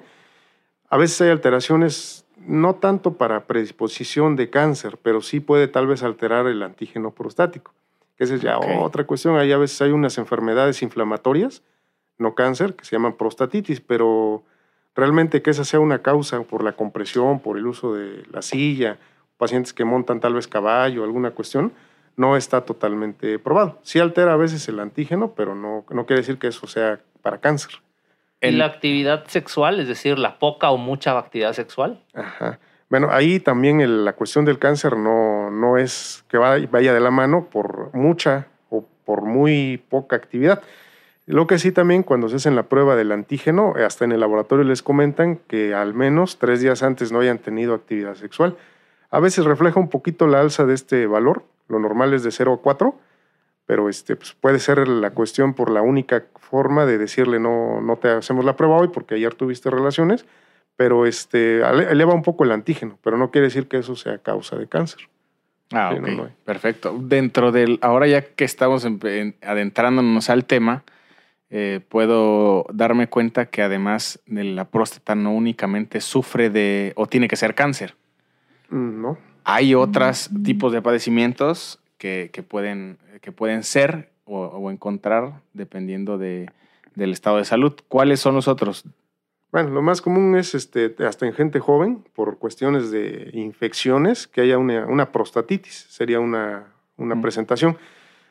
a 0.90 0.96
veces 0.98 1.20
hay 1.22 1.30
alteraciones 1.30 2.25
no 2.46 2.76
tanto 2.76 3.14
para 3.14 3.46
predisposición 3.46 4.36
de 4.36 4.50
cáncer, 4.50 4.98
pero 5.02 5.20
sí 5.20 5.40
puede 5.40 5.68
tal 5.68 5.86
vez 5.86 6.02
alterar 6.02 6.46
el 6.46 6.62
antígeno 6.62 7.10
prostático. 7.10 7.72
que 8.16 8.24
Esa 8.24 8.34
es 8.36 8.40
ya 8.40 8.56
Ok. 8.58 8.64
otra 8.80 9.04
cuestión. 9.04 9.36
Ahí 9.36 9.52
a 9.52 9.58
veces 9.58 9.80
hay 9.82 9.90
unas 9.90 10.16
enfermedades 10.16 10.80
inflamatorias, 10.82 11.62
no 12.18 12.34
cáncer, 12.34 12.74
que 12.74 12.84
se 12.84 12.96
llaman 12.96 13.12
prostatitis, 13.14 13.80
pero 13.80 14.42
realmente 14.94 15.42
que 15.42 15.50
esa 15.50 15.64
sea 15.64 15.80
una 15.80 16.00
causa 16.00 16.40
por 16.42 16.64
la 16.64 16.72
compresión, 16.72 17.40
por 17.40 17.58
el 17.58 17.66
uso 17.66 17.94
de 17.94 18.24
la 18.30 18.40
silla, 18.40 18.96
pacientes 19.36 19.74
que 19.74 19.84
montan 19.84 20.20
tal 20.20 20.32
vez 20.32 20.48
caballo, 20.48 21.04
alguna 21.04 21.32
cuestión, 21.32 21.72
no 22.16 22.36
está 22.38 22.62
totalmente 22.62 23.38
probado. 23.38 23.78
Sí 23.82 23.98
altera 23.98 24.32
a 24.32 24.36
veces 24.36 24.66
el 24.68 24.80
antígeno, 24.80 25.32
pero 25.36 25.54
no, 25.54 25.84
no 25.90 26.06
quiere 26.06 26.22
decir 26.22 26.38
que 26.38 26.46
eso 26.46 26.66
sea 26.66 27.00
para 27.20 27.38
cáncer. 27.38 27.82
El- 28.40 28.58
la 28.58 28.66
actividad 28.66 29.24
sexual, 29.26 29.80
es 29.80 29.88
decir, 29.88 30.18
la 30.18 30.38
poca 30.38 30.70
o 30.70 30.76
mucha 30.76 31.18
actividad 31.18 31.52
sexual. 31.52 32.02
Ajá. 32.14 32.58
Bueno, 32.88 33.08
ahí 33.10 33.40
también 33.40 33.80
el- 33.80 34.04
la 34.04 34.12
cuestión 34.12 34.44
del 34.44 34.58
cáncer 34.58 34.96
no, 34.96 35.50
no 35.50 35.76
es 35.78 36.24
que 36.28 36.38
va- 36.38 36.58
vaya 36.70 36.92
de 36.94 37.00
la 37.00 37.10
mano 37.10 37.48
por 37.50 37.92
mucha 37.94 38.46
o 38.70 38.84
por 39.04 39.22
muy 39.22 39.82
poca 39.88 40.16
actividad. 40.16 40.62
Lo 41.26 41.48
que 41.48 41.58
sí 41.58 41.72
también 41.72 42.04
cuando 42.04 42.28
se 42.28 42.36
hacen 42.36 42.54
la 42.54 42.64
prueba 42.64 42.94
del 42.94 43.10
antígeno, 43.10 43.74
hasta 43.84 44.04
en 44.04 44.12
el 44.12 44.20
laboratorio 44.20 44.64
les 44.64 44.82
comentan 44.82 45.36
que 45.48 45.74
al 45.74 45.92
menos 45.94 46.38
tres 46.38 46.60
días 46.60 46.84
antes 46.84 47.10
no 47.10 47.18
hayan 47.18 47.38
tenido 47.38 47.74
actividad 47.74 48.14
sexual. 48.14 48.56
A 49.10 49.18
veces 49.18 49.44
refleja 49.44 49.80
un 49.80 49.88
poquito 49.88 50.28
la 50.28 50.40
alza 50.40 50.66
de 50.66 50.74
este 50.74 51.06
valor, 51.08 51.42
lo 51.68 51.80
normal 51.80 52.14
es 52.14 52.22
de 52.22 52.30
0 52.30 52.52
a 52.52 52.62
4, 52.62 52.96
pero 53.66 53.88
este, 53.88 54.16
pues 54.16 54.32
puede 54.34 54.58
ser 54.60 54.86
la 54.88 55.10
cuestión 55.10 55.52
por 55.54 55.70
la 55.70 55.82
única 55.82 56.24
forma 56.36 56.86
de 56.86 56.98
decirle 56.98 57.40
no, 57.40 57.80
no 57.80 57.96
te 57.96 58.08
hacemos 58.08 58.44
la 58.44 58.56
prueba 58.56 58.76
hoy 58.76 58.88
porque 58.88 59.16
ayer 59.16 59.34
tuviste 59.34 59.68
relaciones, 59.70 60.24
pero 60.76 61.06
este, 61.06 61.60
eleva 61.90 62.14
un 62.14 62.22
poco 62.22 62.44
el 62.44 62.52
antígeno, 62.52 62.98
pero 63.02 63.16
no 63.18 63.30
quiere 63.30 63.46
decir 63.48 63.66
que 63.66 63.78
eso 63.78 63.96
sea 63.96 64.18
causa 64.18 64.56
de 64.56 64.68
cáncer. 64.68 65.08
Ah, 65.72 65.90
Sí, 65.92 65.98
ok. 65.98 66.06
no, 66.06 66.16
no 66.16 66.24
hay. 66.24 66.32
Perfecto. 66.44 66.96
Dentro 66.98 67.50
del, 67.50 67.78
ahora 67.82 68.06
ya 68.06 68.22
que 68.22 68.44
estamos 68.44 68.84
en- 68.84 69.00
en- 69.04 69.34
adentrándonos 69.42 70.30
al 70.30 70.44
tema, 70.44 70.84
eh, 71.50 71.80
puedo 71.88 72.66
darme 72.72 73.08
cuenta 73.08 73.46
que 73.46 73.62
además 73.62 74.20
de 74.26 74.44
la 74.44 74.64
próstata 74.66 75.14
no 75.16 75.32
únicamente 75.32 76.00
sufre 76.00 76.50
de, 76.50 76.92
o 76.96 77.06
tiene 77.06 77.26
que 77.26 77.36
ser 77.36 77.54
cáncer. 77.56 77.94
Mm, 78.68 79.00
¿No? 79.02 79.18
Hay 79.44 79.74
otros 79.74 80.28
tipos 80.44 80.72
de 80.72 80.82
padecimientos 80.82 81.80
que, 81.98 82.30
que 82.32 82.42
pueden, 82.42 82.98
que 83.20 83.32
pueden 83.32 83.62
ser 83.62 84.10
o, 84.24 84.40
o 84.46 84.70
encontrar 84.70 85.40
dependiendo 85.52 86.18
de, 86.18 86.50
del 86.94 87.12
estado 87.12 87.36
de 87.38 87.44
salud. 87.44 87.72
¿Cuáles 87.88 88.20
son 88.20 88.34
los 88.34 88.48
otros? 88.48 88.84
Bueno, 89.52 89.70
lo 89.70 89.80
más 89.80 90.02
común 90.02 90.36
es 90.36 90.54
este, 90.54 90.94
hasta 91.06 91.24
en 91.26 91.32
gente 91.32 91.60
joven, 91.60 92.04
por 92.14 92.38
cuestiones 92.38 92.90
de 92.90 93.30
infecciones, 93.32 94.26
que 94.26 94.40
haya 94.42 94.58
una, 94.58 94.86
una 94.86 95.12
prostatitis, 95.12 95.86
sería 95.88 96.20
una, 96.20 96.66
una 96.96 97.14
Mm. 97.14 97.22
presentación. 97.22 97.78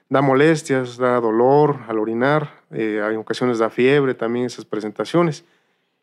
Da 0.07 0.21
molestias, 0.21 0.97
da 0.97 1.19
dolor 1.19 1.79
al 1.87 1.97
orinar, 1.97 2.49
eh, 2.69 3.01
hay 3.03 3.15
ocasiones 3.15 3.57
da 3.57 3.71
fiebre 3.71 4.13
también 4.13 4.45
esas 4.45 4.65
presentaciones. 4.65 5.45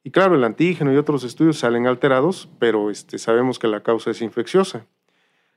Y 0.02 0.10
claro, 0.10 0.34
el 0.34 0.42
antígeno 0.42 0.92
y 0.92 0.96
otros 0.96 1.22
estudios 1.22 1.58
salen 1.58 1.86
alterados, 1.86 2.48
pero 2.58 2.90
este, 2.90 3.18
sabemos 3.18 3.60
que 3.60 3.68
la 3.68 3.84
causa 3.84 4.10
es 4.10 4.20
infecciosa. 4.20 4.86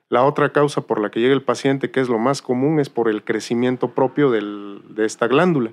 La 0.10 0.24
otra 0.24 0.52
causa 0.52 0.82
por 0.82 1.02
la 1.02 1.10
que 1.10 1.20
llega 1.20 1.34
el 1.34 1.42
paciente, 1.42 1.90
que 1.92 2.00
es 2.00 2.10
lo 2.10 2.20
más 2.20 2.42
común, 2.42 2.80
es 2.80 2.90
por 2.90 3.10
el 3.10 3.24
crecimiento 3.24 3.90
propio 3.92 4.30
del- 4.32 4.82
de 4.90 5.06
esta 5.06 5.28
glándula 5.28 5.72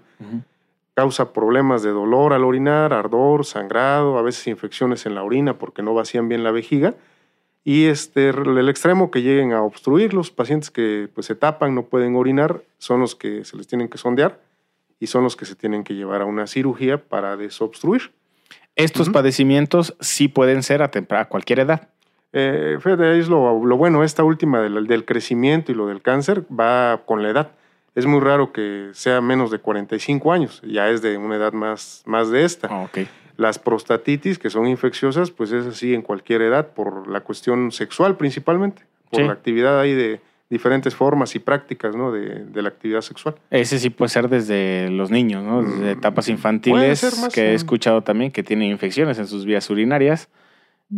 causa 0.94 1.32
problemas 1.32 1.82
de 1.82 1.88
dolor 1.90 2.34
al 2.34 2.44
orinar, 2.44 2.92
ardor, 2.92 3.46
sangrado, 3.46 4.18
a 4.18 4.22
veces 4.22 4.46
infecciones 4.46 5.06
en 5.06 5.14
la 5.14 5.22
orina 5.22 5.58
porque 5.58 5.82
no 5.82 5.94
vacían 5.94 6.28
bien 6.28 6.44
la 6.44 6.50
vejiga. 6.50 6.94
Y 7.64 7.86
este, 7.86 8.28
el 8.28 8.68
extremo 8.68 9.10
que 9.10 9.22
lleguen 9.22 9.52
a 9.52 9.62
obstruir, 9.62 10.12
los 10.12 10.30
pacientes 10.30 10.70
que 10.70 11.08
pues, 11.14 11.26
se 11.26 11.34
tapan, 11.34 11.74
no 11.74 11.84
pueden 11.84 12.14
orinar, 12.16 12.62
son 12.78 13.00
los 13.00 13.14
que 13.14 13.44
se 13.44 13.56
les 13.56 13.66
tienen 13.68 13.88
que 13.88 13.96
sondear 13.98 14.38
y 15.00 15.06
son 15.06 15.22
los 15.24 15.34
que 15.36 15.46
se 15.46 15.54
tienen 15.54 15.82
que 15.84 15.94
llevar 15.94 16.20
a 16.22 16.26
una 16.26 16.46
cirugía 16.46 16.98
para 17.02 17.36
desobstruir. 17.38 18.12
Estos 18.76 19.08
padecimientos 19.10 19.96
sí 20.00 20.28
pueden 20.28 20.62
ser 20.62 20.82
a 20.82 20.90
cualquier 21.28 21.60
edad. 21.60 21.88
Eh, 22.32 22.78
fíjate, 22.80 23.04
ahí 23.04 23.20
es 23.20 23.28
lo, 23.28 23.64
lo 23.64 23.76
bueno, 23.76 24.02
esta 24.04 24.24
última 24.24 24.60
del, 24.60 24.86
del 24.86 25.04
crecimiento 25.04 25.70
y 25.72 25.74
lo 25.74 25.86
del 25.86 26.00
cáncer 26.02 26.44
va 26.50 27.02
con 27.04 27.22
la 27.22 27.30
edad. 27.30 27.50
Es 27.94 28.06
muy 28.06 28.20
raro 28.20 28.52
que 28.52 28.88
sea 28.92 29.20
menos 29.20 29.50
de 29.50 29.58
45 29.58 30.32
años, 30.32 30.62
ya 30.66 30.88
es 30.88 31.02
de 31.02 31.18
una 31.18 31.36
edad 31.36 31.52
más, 31.52 32.02
más 32.06 32.30
de 32.30 32.44
esta. 32.44 32.68
Ah. 32.70 32.88
Las 33.36 33.58
prostatitis, 33.58 34.38
que 34.38 34.48
son 34.50 34.66
infecciosas, 34.66 35.30
pues 35.30 35.52
es 35.52 35.66
así 35.66 35.92
en 35.94 36.00
cualquier 36.02 36.42
edad, 36.42 36.68
por 36.68 37.08
la 37.08 37.20
cuestión 37.20 37.70
sexual 37.72 38.16
principalmente, 38.16 38.82
por 39.10 39.20
Sí. 39.20 39.26
la 39.26 39.32
actividad 39.34 39.78
ahí 39.78 39.92
de 39.94 40.20
diferentes 40.48 40.94
formas 40.94 41.34
y 41.34 41.38
prácticas 41.38 41.94
¿no? 41.96 42.12
de, 42.12 42.44
de 42.44 42.62
la 42.62 42.68
actividad 42.68 43.00
sexual. 43.02 43.34
Ese 43.50 43.78
sí 43.78 43.88
puede 43.90 44.10
ser 44.10 44.28
desde 44.28 44.88
los 44.90 45.10
niños, 45.10 45.42
¿no? 45.42 45.62
Desde 45.62 45.94
Mm, 45.94 45.98
etapas 45.98 46.28
infantiles, 46.28 47.30
que 47.34 47.52
he 47.52 47.54
escuchado 47.54 48.02
también 48.02 48.30
que 48.32 48.42
tienen 48.42 48.70
infecciones 48.70 49.18
en 49.18 49.26
sus 49.26 49.44
vías 49.46 49.68
urinarias, 49.70 50.28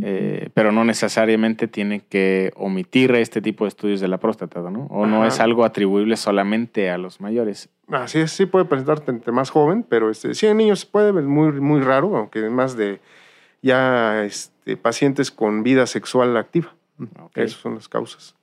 eh, 0.03 0.51
pero 0.55 0.73
no 0.73 0.85
necesariamente 0.85 1.69
tienen 1.69 2.01
que 2.01 2.53
omitir 2.57 3.15
este 3.15 3.41
tipo 3.41 3.65
de 3.65 3.69
estudios 3.69 4.01
de 4.01 4.09
la 4.09 4.19
próstata, 4.19 4.61
¿no? 4.71 4.87
O 4.87 5.07
no 5.07 5.25
es 5.25 5.41
algo 5.41 5.65
atribuible 5.65 6.17
solamente 6.17 6.91
a 6.91 6.99
los 6.99 7.21
mayores. 7.21 7.69
Así 7.89 8.19
es, 8.21 8.33
sí 8.33 8.47
puede 8.47 8.65
presentarte 8.65 9.11
entre 9.11 9.33
más 9.33 9.51
joven, 9.51 9.85
pero 9.89 10.11
este, 10.11 10.35
sí 10.35 10.47
en 10.47 10.57
niños 10.57 10.85
puede, 10.85 11.11
es 11.19 11.27
muy, 11.27 11.53
muy 11.61 11.81
raro, 11.81 12.17
aunque 12.17 12.45
es 12.45 12.51
más 12.51 12.77
de 12.77 13.01
ya 13.63 14.25
este, 14.25 14.77
pacientes 14.77 15.31
con 15.31 15.63
vida 15.63 15.87
sexual 15.87 16.37
activa. 16.37 16.75
Esas 17.35 17.61
son 17.61 17.75
las 17.75 17.89
causas. 17.89 18.35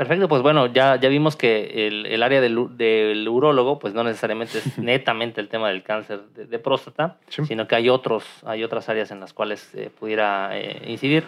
Perfecto, 0.00 0.28
pues 0.28 0.40
bueno, 0.40 0.64
ya, 0.64 0.96
ya 0.96 1.10
vimos 1.10 1.36
que 1.36 1.86
el, 1.86 2.06
el 2.06 2.22
área 2.22 2.40
del, 2.40 2.74
del 2.78 3.28
urólogo, 3.28 3.78
pues 3.78 3.92
no 3.92 4.02
necesariamente 4.02 4.56
es 4.56 4.78
netamente 4.78 5.42
el 5.42 5.50
tema 5.50 5.68
del 5.68 5.82
cáncer 5.82 6.22
de, 6.34 6.46
de 6.46 6.58
próstata, 6.58 7.18
Sí. 7.28 7.44
sino 7.44 7.68
que 7.68 7.74
hay, 7.74 7.90
otros, 7.90 8.24
hay 8.46 8.64
otras 8.64 8.88
áreas 8.88 9.10
en 9.10 9.20
las 9.20 9.34
cuales 9.34 9.68
eh, 9.74 9.90
pudiera 10.00 10.58
eh, 10.58 10.84
incidir. 10.86 11.24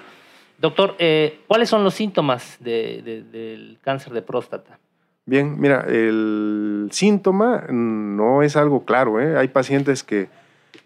Doctor, 0.57 0.95
eh, 0.99 1.41
¿cuáles 1.47 1.69
son 1.69 1.85
los 1.85 1.93
síntomas 1.93 2.57
de- 2.61 3.02
de- 3.05 3.23
del 3.25 3.79
cáncer 3.83 4.14
de 4.14 4.23
próstata? 4.23 4.79
Bien, 5.26 5.61
mira, 5.61 5.85
el 5.87 6.88
síntoma 6.93 7.67
no 7.69 8.43
es 8.43 8.57
algo 8.57 8.87
claro. 8.87 9.21
¿eh? 9.21 9.37
Hay 9.37 9.49
pacientes 9.49 10.02
que 10.02 10.29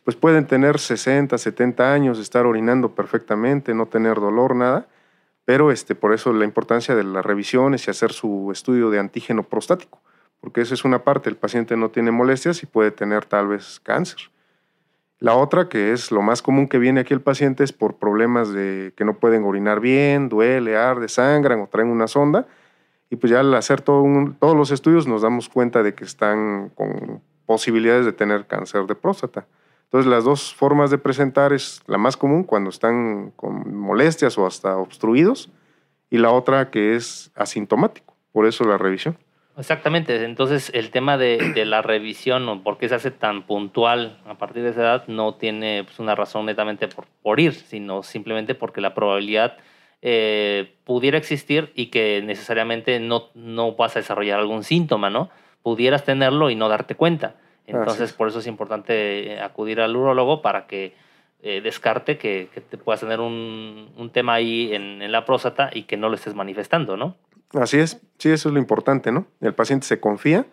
pues 0.02 0.16
pueden 0.16 0.47
tener 0.49 0.81
60, 0.81 1.38
70 1.38 1.93
años, 1.95 2.19
estar 2.19 2.47
orinando 2.47 2.97
perfectamente, 2.97 3.75
no 3.75 3.87
tener 3.87 4.16
dolor, 4.16 4.57
nada, 4.57 4.87
pero 5.47 5.71
este, 5.71 5.95
por 5.95 6.12
eso 6.12 6.33
la 6.35 6.45
importancia 6.45 6.95
de 6.95 7.05
las 7.05 7.25
revisiones 7.25 7.87
y 7.87 7.91
hacer 7.91 8.12
su 8.12 8.50
estudio 8.53 8.91
de 8.91 8.99
antígeno 8.99 9.45
prostático, 9.45 10.03
porque 10.43 10.61
eso 10.61 10.75
es 10.75 10.85
una 10.85 11.05
parte, 11.05 11.31
el 11.31 11.37
paciente 11.37 11.76
no 11.79 11.88
tiene 11.88 12.11
molestias 12.11 12.62
y 12.62 12.67
puede 12.67 12.91
tener 12.91 13.25
tal 13.25 13.49
vez 13.49 13.81
cáncer. 13.81 14.19
La 15.19 15.35
otra, 15.35 15.69
que 15.69 15.93
es 15.93 16.11
lo 16.11 16.21
más 16.21 16.43
común 16.43 16.69
que 16.69 16.79
viene 16.79 17.00
aquí 17.00 17.15
el 17.15 17.23
paciente, 17.23 17.65
es 17.65 17.73
por 17.73 17.97
problemas 17.97 18.53
de 18.53 18.93
que 18.97 19.05
no 19.05 19.19
pueden 19.19 19.45
orinar 19.45 19.81
bien, 19.81 20.29
duele, 20.29 20.76
arde, 20.76 21.09
sangran 21.09 21.61
o 21.61 21.69
traen 21.69 21.88
una 21.88 22.07
sonda. 22.07 22.47
Y 23.09 23.17
pues 23.17 23.31
ya 23.31 23.41
al 23.41 23.55
hacer 23.55 23.81
todo 23.81 24.05
todos 24.38 24.55
los 24.55 24.71
estudios 24.73 25.07
nos 25.07 25.23
damos 25.23 25.49
cuenta 25.49 25.83
de 25.83 25.95
que 25.95 26.05
están 26.05 26.71
con 26.75 27.23
posibilidades 27.47 28.05
de 28.05 28.12
tener 28.12 28.47
cáncer 28.47 28.85
de 28.87 28.95
próstata. 28.95 29.47
Entonces, 29.87 30.11
las 30.11 30.25
dos 30.25 30.55
formas 30.55 30.90
de 30.90 30.99
presentar 30.99 31.52
es 31.52 31.83
la 31.87 31.97
más 31.97 32.16
común 32.16 32.45
cuando 32.45 32.71
están 32.71 33.33
con 33.37 33.75
molestias 33.76 34.37
o 34.37 34.47
hasta 34.47 34.76
obstruidos, 34.76 35.50
y 36.11 36.19
la 36.19 36.31
otra 36.31 36.71
que 36.71 36.97
es 36.97 37.31
asintomático. 37.35 38.14
Por 38.33 38.47
eso 38.47 38.64
la 38.64 38.78
revisión. 38.78 39.16
Exactamente, 39.59 40.23
entonces 40.25 40.71
el 40.75 40.90
tema 40.90 41.16
de, 41.16 41.64
la 41.64 41.81
revisión 41.81 42.47
o 42.47 42.62
por 42.62 42.76
qué 42.76 42.90
se 42.90 42.95
hace 42.95 43.11
tan 43.11 43.45
puntual 43.45 44.21
a 44.26 44.35
partir 44.35 44.62
de 44.62 44.71
esa 44.71 44.83
edad 44.83 45.05
no 45.07 45.37
tiene 45.37 45.85
pues, 45.85 45.99
una 45.99 46.14
razón 46.14 46.45
netamente 46.45 46.88
por, 46.88 47.07
por, 47.23 47.40
ir, 47.40 47.55
sino 47.55 48.02
simplemente 48.02 48.55
porque 48.55 48.83
la 48.83 48.93
probabilidad 48.93 49.57
eh, 50.02 50.75
pudiera 50.85 51.16
existir 51.16 51.73
y 51.75 51.87
que 51.87 52.21
necesariamente 52.23 53.00
no, 53.00 53.31
no 53.35 53.73
vas 53.73 53.97
a 53.97 54.00
desarrollar 54.00 54.40
algún 54.40 54.62
síntoma, 54.62 55.09
¿no? 55.09 55.31
Pudieras 55.62 56.05
tenerlo 56.05 56.50
y 56.50 56.55
no 56.55 56.69
darte 56.69 56.95
cuenta. 56.95 57.37
Entonces, 57.67 58.13
por 58.13 58.29
eso 58.29 58.39
es 58.39 58.47
importante 58.47 59.33
eh, 59.33 59.41
acudir 59.41 59.81
al 59.81 59.97
urólogo 59.97 60.43
para 60.43 60.67
que 60.67 60.95
eh, 61.43 61.61
descarte 61.61 62.19
que, 62.19 62.49
te 62.69 62.79
puedas 62.79 63.01
tener 63.01 63.21
un, 63.21 63.91
un 63.97 64.11
tema 64.11 64.35
ahí 64.35 64.75
en, 64.75 65.03
en, 65.03 65.13
la 65.13 65.25
próstata 65.25 65.71
y 65.73 65.83
que 65.83 65.97
no 65.97 66.09
lo 66.09 66.15
estés 66.15 66.35
manifestando, 66.35 66.97
¿no? 66.97 67.17
Así 67.53 67.79
es, 67.79 68.01
sí, 68.19 68.31
eso 68.31 68.49
es 68.49 68.53
lo 68.53 68.59
importante, 68.59 69.13
¿no? 69.13 69.27
El 69.41 69.55
paciente 69.55 69.87
se 69.87 70.01
confía 70.01 70.47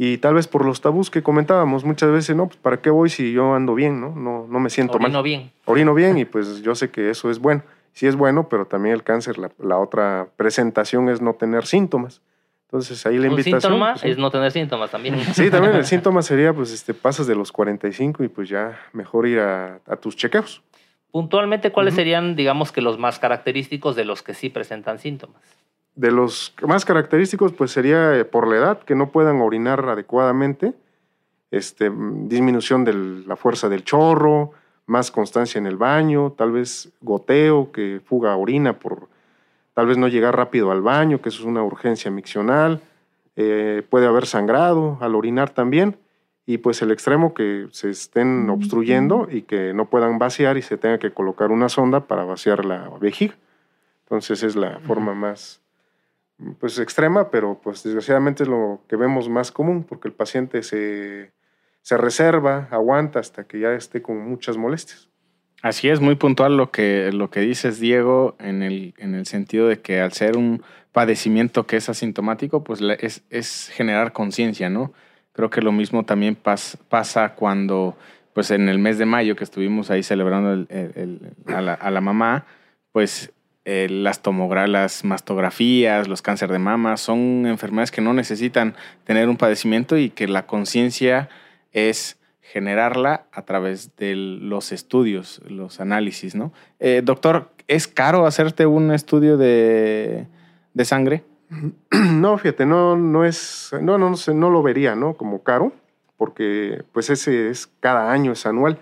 y 0.00 0.18
tal 0.18 0.34
vez 0.34 0.46
por 0.46 0.64
los 0.64 0.80
tabús 0.80 1.10
que 1.10 1.24
comentábamos 1.24 1.84
muchas 1.84 2.10
veces, 2.12 2.36
no, 2.36 2.46
pues 2.46 2.56
¿para 2.56 2.80
qué 2.80 2.88
voy 2.88 3.10
si 3.10 3.32
yo 3.32 3.54
ando 3.54 3.74
bien, 3.74 4.00
no? 4.00 4.14
No, 4.14 4.46
no 4.48 4.60
me 4.60 4.70
siento 4.70 4.94
mal. 4.98 5.06
Orino 5.06 5.22
bien. 5.24 5.52
Orino 5.64 5.92
bien 5.92 6.18
y 6.18 6.24
pues 6.24 6.62
yo 6.62 6.76
sé 6.76 6.90
que 6.90 7.10
eso 7.10 7.30
es 7.30 7.40
bueno. 7.40 7.62
Sí 7.92 8.06
es 8.06 8.14
bueno, 8.14 8.48
pero 8.48 8.66
también 8.66 8.94
el 8.94 9.02
cáncer, 9.02 9.38
la, 9.38 9.50
la 9.58 9.76
otra 9.78 10.28
presentación 10.36 11.08
es 11.08 11.20
no 11.20 11.34
tener 11.34 11.66
síntomas. 11.66 12.22
Entonces 12.68 13.06
ahí 13.06 13.16
la 13.16 13.28
invitación. 13.28 13.62
síntoma 13.62 13.92
pues, 13.94 14.04
es 14.04 14.18
no 14.18 14.30
tener 14.30 14.52
síntomas 14.52 14.90
también. 14.90 15.18
Sí, 15.32 15.50
también 15.50 15.74
el 15.74 15.84
síntoma 15.86 16.20
sería, 16.20 16.52
pues, 16.52 16.70
este, 16.70 16.92
pasas 16.92 17.26
de 17.26 17.34
los 17.34 17.50
45 17.50 18.24
y 18.24 18.28
pues 18.28 18.50
ya 18.50 18.78
mejor 18.92 19.26
ir 19.26 19.40
a, 19.40 19.80
a 19.86 19.96
tus 19.96 20.16
chequeos. 20.16 20.62
Puntualmente, 21.10 21.72
¿cuáles 21.72 21.94
serían, 21.94 22.36
digamos 22.36 22.70
que 22.70 22.82
los 22.82 22.98
más 22.98 23.18
característicos 23.18 23.96
de 23.96 24.04
los 24.04 24.22
que 24.22 24.34
sí 24.34 24.50
presentan 24.50 24.98
síntomas? 24.98 25.40
De 25.94 26.10
los 26.10 26.54
más 26.60 26.84
característicos, 26.84 27.54
pues 27.54 27.70
sería 27.70 28.14
eh, 28.14 28.26
por 28.26 28.46
la 28.46 28.56
edad, 28.56 28.80
que 28.80 28.94
no 28.94 29.10
puedan 29.10 29.40
orinar 29.40 29.88
adecuadamente, 29.88 30.74
este, 31.50 31.90
disminución 31.90 32.84
de 32.84 32.92
la 33.26 33.36
fuerza 33.36 33.70
del 33.70 33.82
chorro, 33.82 34.52
más 34.84 35.10
constancia 35.10 35.58
en 35.58 35.66
el 35.66 35.76
baño, 35.76 36.34
tal 36.36 36.52
vez 36.52 36.90
goteo, 37.00 37.72
que 37.72 38.00
fuga 38.04 38.36
orina 38.36 38.78
por 38.78 39.08
tal 39.78 39.86
vez 39.86 39.96
no 39.96 40.08
llegar 40.08 40.36
rápido 40.36 40.72
al 40.72 40.82
baño, 40.82 41.20
que 41.20 41.28
eso 41.28 41.38
es 41.38 41.44
una 41.44 41.62
urgencia 41.62 42.10
miccional, 42.10 42.80
eh, 43.36 43.84
puede 43.88 44.08
haber 44.08 44.26
sangrado 44.26 44.98
al 45.00 45.14
orinar 45.14 45.50
también, 45.50 45.96
y 46.46 46.58
pues 46.58 46.82
el 46.82 46.90
extremo 46.90 47.32
que 47.32 47.68
se 47.70 47.88
estén 47.88 48.50
obstruyendo 48.50 49.28
y 49.30 49.42
que 49.42 49.72
no 49.74 49.88
puedan 49.88 50.18
vaciar 50.18 50.56
y 50.56 50.62
se 50.62 50.78
tenga 50.78 50.98
que 50.98 51.12
colocar 51.12 51.52
una 51.52 51.68
sonda 51.68 52.08
para 52.08 52.24
vaciar 52.24 52.64
la 52.64 52.90
vejiga. 53.00 53.36
Entonces 54.02 54.42
es 54.42 54.56
la 54.56 54.80
forma 54.80 55.14
más 55.14 55.60
pues 56.58 56.80
extrema, 56.80 57.30
pero 57.30 57.60
pues 57.62 57.84
desgraciadamente 57.84 58.42
es 58.42 58.48
lo 58.48 58.80
que 58.88 58.96
vemos 58.96 59.28
más 59.28 59.52
común, 59.52 59.84
porque 59.84 60.08
el 60.08 60.14
paciente 60.14 60.64
se, 60.64 61.30
se 61.82 61.96
reserva, 61.96 62.66
aguanta 62.72 63.20
hasta 63.20 63.44
que 63.44 63.60
ya 63.60 63.74
esté 63.74 64.02
con 64.02 64.28
muchas 64.28 64.56
molestias. 64.56 65.08
Así 65.62 65.88
es, 65.88 66.00
muy 66.00 66.14
puntual 66.14 66.56
lo 66.56 66.70
que, 66.70 67.10
lo 67.12 67.30
que 67.30 67.40
dices, 67.40 67.80
Diego, 67.80 68.36
en 68.38 68.62
el, 68.62 68.94
en 68.98 69.14
el 69.14 69.26
sentido 69.26 69.66
de 69.66 69.80
que 69.80 70.00
al 70.00 70.12
ser 70.12 70.36
un 70.36 70.62
padecimiento 70.92 71.66
que 71.66 71.76
es 71.76 71.88
asintomático, 71.88 72.62
pues 72.62 72.80
es, 73.00 73.22
es 73.30 73.70
generar 73.74 74.12
conciencia, 74.12 74.70
¿no? 74.70 74.92
Creo 75.32 75.50
que 75.50 75.60
lo 75.60 75.72
mismo 75.72 76.04
también 76.04 76.36
pasa 76.36 77.34
cuando, 77.34 77.96
pues 78.34 78.50
en 78.50 78.68
el 78.68 78.78
mes 78.78 78.98
de 78.98 79.06
mayo 79.06 79.36
que 79.36 79.44
estuvimos 79.44 79.90
ahí 79.90 80.02
celebrando 80.02 80.52
el, 80.52 81.20
a, 81.46 81.60
la, 81.60 81.74
a 81.74 81.90
la 81.90 82.00
mamá, 82.00 82.46
pues 82.92 83.32
eh, 83.64 83.88
las, 83.90 84.20
las 84.66 85.04
mastografías, 85.04 86.08
los 86.08 86.22
cáncer 86.22 86.50
de 86.50 86.58
mama, 86.58 86.96
son 86.96 87.46
enfermedades 87.46 87.90
que 87.90 88.00
no 88.00 88.14
necesitan 88.14 88.74
tener 89.04 89.28
un 89.28 89.36
padecimiento 89.36 89.96
y 89.96 90.10
que 90.10 90.26
la 90.26 90.46
conciencia 90.46 91.28
es 91.72 92.17
generarla 92.52 93.26
a 93.30 93.42
través 93.42 93.94
de 93.96 94.16
los 94.16 94.72
estudios, 94.72 95.42
los 95.46 95.80
análisis, 95.80 96.34
¿no? 96.34 96.52
Eh, 96.80 97.02
doctor, 97.04 97.50
¿es 97.66 97.86
caro 97.86 98.26
hacerte 98.26 98.64
un 98.64 98.90
estudio 98.90 99.36
de, 99.36 100.26
de, 100.74 100.84
sangre? 100.84 101.24
No, 101.90 102.38
fíjate, 102.38 102.66
no, 102.66 102.96
no 102.96 103.24
es, 103.24 103.70
no, 103.80 103.98
no, 103.98 104.10
no, 104.10 104.34
no 104.34 104.50
lo 104.50 104.62
vería, 104.62 104.94
¿no? 104.94 105.14
Como 105.14 105.42
caro, 105.42 105.72
porque 106.16 106.82
pues 106.92 107.10
ese 107.10 107.50
es 107.50 107.66
cada 107.80 108.10
año, 108.12 108.32
es 108.32 108.46
anual. 108.46 108.78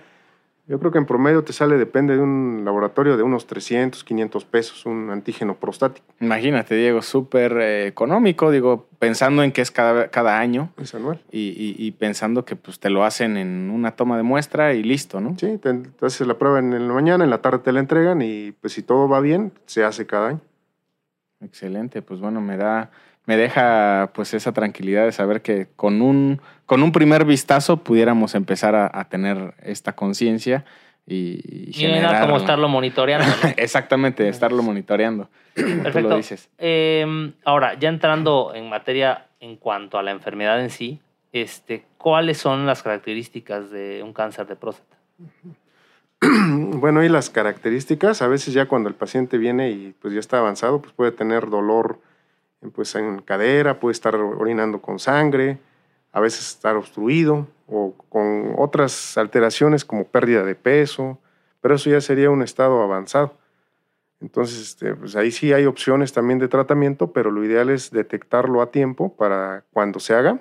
Yo 0.68 0.80
creo 0.80 0.90
que 0.90 0.98
en 0.98 1.06
promedio 1.06 1.44
te 1.44 1.52
sale, 1.52 1.78
depende 1.78 2.16
de 2.16 2.22
un 2.22 2.62
laboratorio, 2.64 3.16
de 3.16 3.22
unos 3.22 3.46
300, 3.46 4.02
500 4.02 4.44
pesos, 4.46 4.84
un 4.84 5.10
antígeno 5.10 5.54
prostático. 5.54 6.04
Imagínate, 6.20 6.74
Diego, 6.74 7.02
súper 7.02 7.52
eh, 7.58 7.86
económico, 7.86 8.50
digo, 8.50 8.88
pensando 8.98 9.44
en 9.44 9.52
que 9.52 9.62
es 9.62 9.70
cada, 9.70 10.08
cada 10.08 10.40
año. 10.40 10.72
Es 10.76 10.92
anual. 10.94 11.22
Y, 11.30 11.92
pensando 11.92 12.44
que 12.44 12.56
pues, 12.56 12.80
te 12.80 12.90
lo 12.90 13.04
hacen 13.04 13.36
en 13.36 13.70
una 13.70 13.92
toma 13.92 14.16
de 14.16 14.24
muestra 14.24 14.74
y 14.74 14.82
listo, 14.82 15.20
¿no? 15.20 15.36
Sí, 15.38 15.56
te, 15.58 15.82
haces 16.04 16.26
la 16.26 16.34
prueba 16.34 16.58
en 16.58 16.88
la 16.88 16.92
mañana, 16.92 17.22
en 17.22 17.30
la 17.30 17.42
tarde 17.42 17.60
te 17.60 17.70
la 17.70 17.78
entregan 17.78 18.20
y 18.20 18.50
pues 18.52 18.72
si 18.72 18.82
todo 18.82 19.08
va 19.08 19.20
bien, 19.20 19.52
se 19.66 19.84
hace 19.84 20.04
cada 20.06 20.30
año. 20.30 20.40
Excelente, 21.40 22.02
pues 22.02 22.18
bueno, 22.18 22.40
me 22.40 22.56
da, 22.56 22.90
me 23.26 23.36
deja 23.36 24.10
pues 24.14 24.32
esa 24.34 24.52
tranquilidad 24.52 25.04
de 25.04 25.12
saber 25.12 25.42
que 25.42 25.68
con 25.76 26.00
un, 26.00 26.40
con 26.64 26.82
un 26.82 26.92
primer 26.92 27.24
vistazo 27.24 27.78
pudiéramos 27.78 28.34
empezar 28.34 28.74
a, 28.74 29.04
tener 29.08 29.54
esta 29.62 29.94
conciencia 29.94 30.64
y, 31.06 31.68
y 31.70 31.72
generar... 31.72 32.22
como 32.22 32.36
estarlo 32.36 32.68
monitoreando. 32.68 33.26
Exactamente, 33.56 34.28
estarlo 34.28 34.62
monitoreando. 34.62 35.28
Perfecto. 35.54 36.08
Lo 36.08 36.16
dices. 36.16 36.48
Em, 36.58 37.32
ahora, 37.44 37.74
ya 37.74 37.88
entrando 37.88 38.52
en 38.54 38.68
materia 38.68 39.26
en 39.40 39.56
cuanto 39.56 39.98
a 39.98 40.02
la 40.02 40.12
enfermedad 40.12 40.60
en 40.60 40.70
sí, 40.70 41.00
este, 41.32 41.84
¿cuáles 41.98 42.38
son 42.38 42.64
las 42.64 42.82
características 42.82 43.70
de 43.70 44.02
un 44.02 44.12
cáncer 44.12 44.46
de 44.46 44.56
próstata? 44.56 44.96
Bueno, 46.78 47.04
y 47.04 47.08
las 47.08 47.30
características, 47.30 48.22
a 48.22 48.28
veces 48.28 48.54
ya 48.54 48.66
cuando 48.66 48.88
el 48.88 48.94
paciente 48.94 49.38
viene 49.38 49.70
y 49.70 49.94
pues 50.00 50.14
ya 50.14 50.20
está 50.20 50.38
avanzado, 50.38 50.80
pues 50.80 50.92
puede 50.92 51.12
tener 51.12 51.50
dolor 51.50 52.00
pues 52.74 52.94
en 52.94 53.20
cadera, 53.22 53.80
puede 53.80 53.92
estar 53.92 54.14
orinando 54.16 54.80
con 54.80 54.98
sangre, 54.98 55.58
a 56.12 56.20
veces 56.20 56.48
estar 56.48 56.76
obstruido 56.76 57.46
o 57.66 57.94
con 58.08 58.54
otras 58.56 59.18
alteraciones 59.18 59.84
como 59.84 60.04
pérdida 60.04 60.42
de 60.42 60.54
peso, 60.54 61.18
pero 61.60 61.74
eso 61.74 61.90
ya 61.90 62.00
sería 62.00 62.30
un 62.30 62.42
estado 62.42 62.82
avanzado. 62.82 63.34
Entonces, 64.20 64.60
este, 64.60 64.94
pues 64.94 65.14
ahí 65.14 65.30
sí 65.30 65.52
hay 65.52 65.66
opciones 65.66 66.12
también 66.12 66.38
de 66.38 66.48
tratamiento, 66.48 67.12
pero 67.12 67.30
lo 67.30 67.44
ideal 67.44 67.68
es 67.68 67.90
detectarlo 67.90 68.62
a 68.62 68.70
tiempo 68.70 69.14
para 69.14 69.64
cuando 69.72 70.00
se 70.00 70.14
haga. 70.14 70.40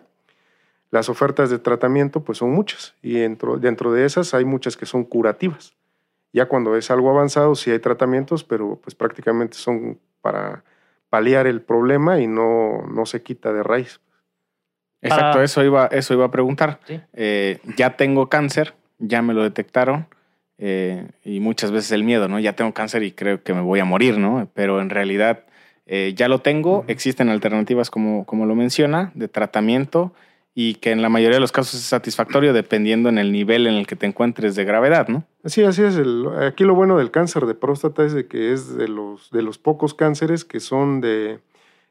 Las 0.92 1.10
ofertas 1.10 1.50
de 1.50 1.60
tratamiento 1.60 2.22
pues 2.24 2.38
son 2.38 2.52
muchas 2.52 2.96
y 3.02 3.20
dentro, 3.20 3.58
dentro 3.58 3.92
de 3.92 4.06
esas 4.06 4.34
hay 4.34 4.46
muchas 4.46 4.78
que 4.78 4.86
son 4.86 5.04
curativas. 5.04 5.74
Ya 6.32 6.48
cuando 6.48 6.76
es 6.78 6.90
algo 6.90 7.10
avanzado 7.10 7.56
sí 7.56 7.72
hay 7.72 7.80
tratamientos, 7.80 8.44
pero 8.44 8.80
pues 8.82 8.96
prácticamente 8.96 9.58
son 9.58 10.00
para 10.22 10.64
paliar 11.10 11.48
el 11.48 11.62
problema 11.62 12.20
y 12.20 12.28
no, 12.28 12.84
no 12.88 13.06
se 13.06 13.22
quita 13.22 13.54
de 13.54 13.64
raíz. 13.64 14.02
Exacto, 15.02 15.42
eso, 15.42 15.64
iba, 15.64 15.88
eso 15.88 16.14
iba 16.14 16.26
a 16.26 16.32
preguntar. 16.32 16.80
Eh, 17.14 17.60
ya 17.78 17.96
tengo 17.96 18.28
cáncer, 18.28 18.74
ya 18.98 19.22
me 19.22 19.34
lo 19.34 19.44
detectaron 19.44 20.08
eh, 20.58 21.08
y 21.24 21.40
muchas 21.40 21.72
veces 21.72 21.92
el 21.92 22.04
miedo, 22.04 22.28
¿no? 22.28 22.40
Ya 22.40 22.54
tengo 22.54 22.74
cáncer 22.74 23.04
y 23.04 23.12
creo 23.12 23.44
que 23.44 23.54
me 23.54 23.62
voy 23.62 23.80
a 23.80 23.86
morir, 23.86 24.18
¿no? 24.18 24.50
Pero 24.54 24.82
en 24.82 24.90
realidad 24.90 25.44
eh, 25.86 26.14
ya 26.16 26.28
lo 26.28 26.40
tengo, 26.40 26.86
existen 26.88 27.30
alternativas 27.30 27.92
como, 27.92 28.26
como 28.26 28.46
lo 28.46 28.56
menciona, 28.56 29.12
de 29.14 29.28
tratamiento 29.28 30.14
y 30.58 30.76
que 30.76 30.92
en 30.92 31.02
la 31.02 31.10
mayoría 31.10 31.36
de 31.36 31.42
los 31.42 31.52
casos 31.52 31.76
es 31.76 31.82
satisfactorio 31.82 32.54
dependiendo 32.54 33.10
en 33.10 33.18
el 33.18 33.34
nivel 33.34 33.68
en 33.68 33.74
el 33.74 33.86
que 33.86 33.98
te 33.98 34.06
encuentres 34.06 34.56
de 34.56 34.64
gravedad, 34.64 35.10
¿no? 35.10 35.26
Sí, 35.44 35.64
así 35.64 35.84
es. 35.84 36.00
aquí 36.42 36.64
lo 36.64 36.74
bueno 36.74 36.98
del 36.98 37.12
cáncer 37.12 37.46
de 37.46 37.54
próstata 37.54 38.06
es 38.06 38.14
de 38.14 38.28
que 38.28 38.54
es 38.54 38.76
de 38.78 38.88
los, 38.88 39.30
de 39.32 39.42
los 39.42 39.58
pocos 39.58 39.94
cánceres 39.94 40.46
que 40.46 40.62
son 40.62 41.02
de 41.02 41.42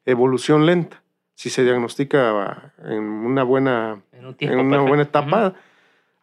evolución 0.07 0.64
lenta. 0.64 1.03
Si 1.35 1.50
se 1.50 1.62
diagnostica 1.62 2.72
en 2.85 3.03
una 3.03 3.42
buena, 3.42 4.00
en, 4.38 4.59
una 4.59 4.81
buena 4.81 5.03
etapa, 5.03 5.55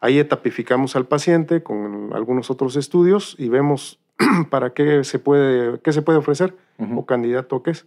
ahí 0.00 0.18
etapificamos 0.18 0.96
al 0.96 1.06
paciente 1.06 1.62
con 1.62 2.10
algunos 2.12 2.50
otros 2.50 2.74
estudios 2.74 3.36
y 3.38 3.50
vemos 3.50 4.00
para 4.50 4.70
qué 4.70 5.04
se 5.04 5.20
puede, 5.20 5.78
qué 5.80 5.92
se 5.92 6.02
puede 6.02 6.18
ofrecer 6.18 6.56
o 6.96 7.06
candidato 7.06 7.62
que 7.62 7.70
es. 7.70 7.86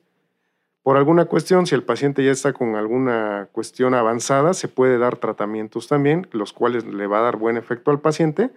Por 0.85 0.97
alguna 0.97 1.25
cuestión, 1.25 1.65
si 1.65 1.73
el 1.73 1.81
paciente 1.81 2.23
ya 2.23 2.29
está 2.29 2.53
con 2.53 2.75
alguna 2.75 3.49
cuestión 3.51 3.95
avanzada, 3.95 4.53
se 4.53 4.67
puede 4.67 4.99
dar 4.99 5.17
tratamientos 5.17 5.87
también, 5.87 6.27
los 6.31 6.53
cuales 6.53 6.85
le 6.85 7.07
va 7.07 7.17
a 7.17 7.21
dar 7.23 7.37
buen 7.37 7.57
efecto 7.57 7.89
al 7.89 8.01
paciente, 8.01 8.51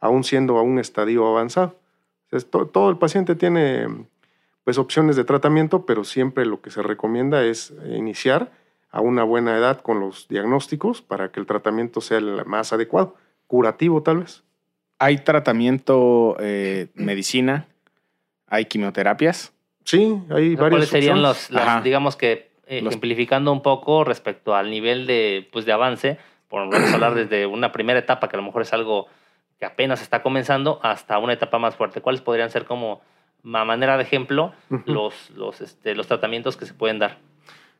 aún 0.00 0.24
siendo 0.24 0.56
a 0.56 0.62
un 0.62 0.78
estadio 0.78 1.26
avanzado. 1.26 1.76
todo 2.72 2.88
el 2.88 2.96
paciente 2.96 3.34
tiene 3.34 3.86
pues, 4.64 4.78
opciones 4.78 5.14
de 5.16 5.24
tratamiento, 5.24 5.84
pero 5.84 6.04
siempre 6.04 6.46
lo 6.46 6.62
que 6.62 6.70
se 6.70 6.80
recomienda 6.80 7.44
es 7.44 7.74
iniciar 7.84 8.50
a 8.90 9.02
una 9.02 9.22
buena 9.22 9.54
edad 9.58 9.82
con 9.82 10.00
los 10.00 10.26
diagnósticos 10.26 11.02
para 11.02 11.32
que 11.32 11.38
el 11.38 11.44
tratamiento 11.44 12.00
sea 12.00 12.16
el 12.16 12.46
más 12.46 12.72
adecuado. 12.72 13.14
curativo 13.46 14.02
tal 14.02 14.20
vez. 14.20 14.42
¿Hay 14.98 15.18
tratamiento, 15.18 16.38
eh, 16.40 16.88
medicina? 16.94 17.68
¿Hay 18.46 18.64
quimioterapias? 18.64 19.53
Sí, 19.84 20.18
hay 20.30 20.56
varias 20.56 20.58
¿Cuáles 20.70 20.88
serían 20.88 21.18
opciones. 21.18 21.50
los, 21.50 21.64
las, 21.64 21.84
digamos 21.84 22.16
que, 22.16 22.50
eh, 22.66 22.80
Los- 22.80 22.92
ejemplificando 22.92 23.52
un 23.52 23.62
poco 23.62 24.04
respecto 24.04 24.54
al 24.54 24.70
nivel 24.70 25.06
de, 25.06 25.48
pues, 25.52 25.64
de 25.66 25.72
avance, 25.72 26.18
por 26.48 26.68
vamos 26.70 26.90
a 26.90 26.94
hablar 26.94 27.14
desde 27.14 27.46
una 27.46 27.72
primera 27.72 27.98
etapa, 27.98 28.28
que 28.28 28.36
a 28.36 28.40
lo 28.40 28.44
mejor 28.46 28.62
es 28.62 28.72
algo 28.72 29.06
que 29.58 29.66
apenas 29.66 30.02
está 30.02 30.22
comenzando, 30.22 30.80
hasta 30.82 31.18
una 31.18 31.32
etapa 31.34 31.58
más 31.58 31.76
fuerte? 31.76 32.00
¿Cuáles 32.00 32.22
podrían 32.22 32.50
ser 32.50 32.64
como, 32.64 33.02
a 33.44 33.64
manera 33.64 33.96
de 33.96 34.02
ejemplo, 34.04 34.52
los, 34.86 35.30
los, 35.30 35.60
este, 35.60 35.94
los 35.94 36.06
tratamientos 36.06 36.56
que 36.56 36.64
se 36.66 36.74
pueden 36.74 36.98
dar? 36.98 37.18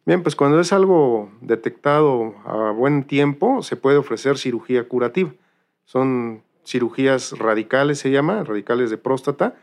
Bien, 0.07 0.23
pues 0.23 0.37
cuando 0.37 0.61
es 0.61 0.73
algo 0.73 1.33
detectado 1.41 2.35
a 2.45 2.71
buen 2.73 3.05
tiempo, 3.05 3.63
se 3.63 3.77
puede 3.77 3.97
ofrecer 3.97 4.37
cirugía 4.37 4.87
curativa. 4.87 5.31
Son 5.87 6.43
cirugías 6.67 7.33
radicales, 7.39 7.99
se 8.01 8.11
llama, 8.11 8.45
radicales 8.45 8.91
de 8.91 8.99
próstata, 8.99 9.55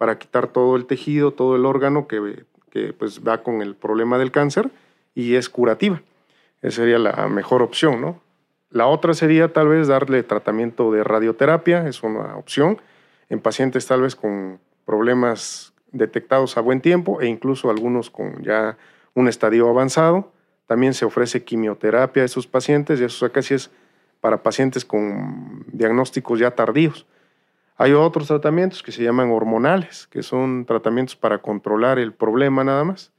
para 0.00 0.18
quitar 0.18 0.46
todo 0.46 0.76
el 0.76 0.86
tejido, 0.86 1.32
todo 1.32 1.56
el 1.56 1.66
órgano 1.66 2.08
que, 2.08 2.46
pues, 2.98 3.20
va 3.20 3.42
con 3.42 3.60
el 3.60 3.74
problema 3.74 4.16
del 4.16 4.32
cáncer 4.32 4.70
y 5.14 5.34
es 5.34 5.50
curativa. 5.50 6.00
Esa 6.62 6.76
sería 6.76 6.98
la 6.98 7.28
mejor 7.28 7.60
opción, 7.60 8.00
¿no? 8.00 8.18
La 8.70 8.86
otra 8.86 9.12
sería 9.12 9.52
tal 9.52 9.68
vez 9.68 9.88
darle 9.88 10.22
tratamiento 10.22 10.90
de 10.90 11.04
radioterapia, 11.04 11.86
es 11.86 12.02
una 12.02 12.38
opción, 12.38 12.80
en 13.28 13.40
pacientes 13.40 13.86
tal 13.86 14.00
vez 14.00 14.16
con 14.16 14.58
problemas 14.86 15.74
detectados 15.92 16.56
a 16.56 16.62
buen 16.62 16.80
tiempo 16.80 17.20
e 17.20 17.26
incluso 17.26 17.68
algunos 17.68 18.08
con 18.08 18.42
ya 18.42 18.78
un 19.12 19.28
estadio 19.28 19.68
avanzado. 19.68 20.32
También 20.66 20.94
se 20.94 21.04
ofrece 21.04 21.44
quimioterapia 21.44 22.22
a 22.22 22.24
esos 22.26 22.46
pacientes 22.46 23.02
y 23.02 23.04
eso 23.04 23.30
casi 23.32 23.52
es 23.52 23.70
para 24.22 24.42
pacientes 24.42 24.82
con 24.82 25.62
diagnósticos 25.70 26.38
ya 26.38 26.52
tardíos. 26.52 27.04
Hay 27.82 27.94
otros 27.94 28.28
tratamientos 28.28 28.82
que 28.82 28.92
se 28.92 29.02
llaman 29.02 29.30
hormonales, 29.30 30.06
que 30.06 30.22
son 30.22 30.66
tratamientos 30.66 31.16
para 31.16 31.38
controlar 31.38 31.98
el 31.98 32.12
problema 32.12 32.62
nada 32.62 32.84
más, 32.84 33.10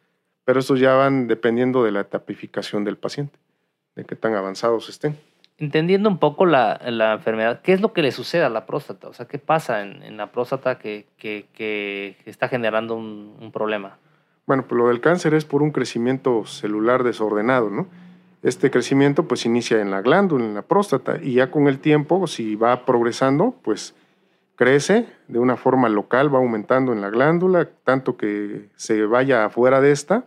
pero 0.45 0.59
estos 0.59 0.79
ya 0.79 0.93
van 0.93 1.25
dependiendo 1.25 1.83
de 1.83 1.91
la 1.91 2.01
etapificación 2.01 2.83
del 2.83 2.95
paciente, 2.95 3.39
de 3.95 4.05
qué 4.05 4.15
tan 4.15 4.35
avanzados 4.35 4.87
estén. 4.87 5.17
Entendiendo 5.57 6.09
un 6.09 6.19
poco 6.19 6.45
la, 6.45 6.79
la 6.85 7.13
enfermedad, 7.13 7.61
¿qué 7.63 7.73
es 7.73 7.81
lo 7.81 7.91
que 7.91 8.03
le 8.03 8.11
sucede 8.11 8.43
a 8.43 8.49
la 8.49 8.67
próstata? 8.67 9.07
O 9.07 9.13
sea, 9.13 9.27
¿qué 9.27 9.39
pasa 9.39 9.81
en, 9.81 10.03
en 10.03 10.15
la 10.15 10.31
próstata 10.31 10.77
que, 10.77 11.07
que, 11.17 11.47
que 11.55 12.15
está 12.27 12.47
generando 12.47 12.93
un, 12.93 13.35
un 13.41 13.51
problema? 13.51 13.97
Bueno, 14.45 14.65
pues 14.67 14.77
lo 14.77 14.89
del 14.89 15.01
cáncer 15.01 15.33
es 15.33 15.43
por 15.43 15.63
un 15.63 15.71
crecimiento 15.71 16.45
celular 16.45 17.03
desordenado, 17.03 17.71
¿no? 17.71 17.87
Este 18.43 18.69
crecimiento 18.69 19.27
pues 19.27 19.43
inicia 19.47 19.81
en 19.81 19.89
la 19.89 20.03
glándula, 20.03 20.45
en 20.45 20.53
la 20.53 20.61
próstata, 20.61 21.17
y 21.19 21.33
ya 21.33 21.49
con 21.49 21.67
el 21.67 21.79
tiempo, 21.79 22.27
si 22.27 22.55
va 22.55 22.85
progresando, 22.85 23.55
pues 23.63 23.95
crece 24.61 25.07
de 25.27 25.39
una 25.39 25.57
forma 25.57 25.89
local, 25.89 26.31
va 26.31 26.37
aumentando 26.37 26.93
en 26.93 27.01
la 27.01 27.09
glándula, 27.09 27.67
tanto 27.83 28.15
que 28.15 28.69
se 28.75 29.07
vaya 29.07 29.45
afuera 29.45 29.81
de 29.81 29.91
esta, 29.91 30.25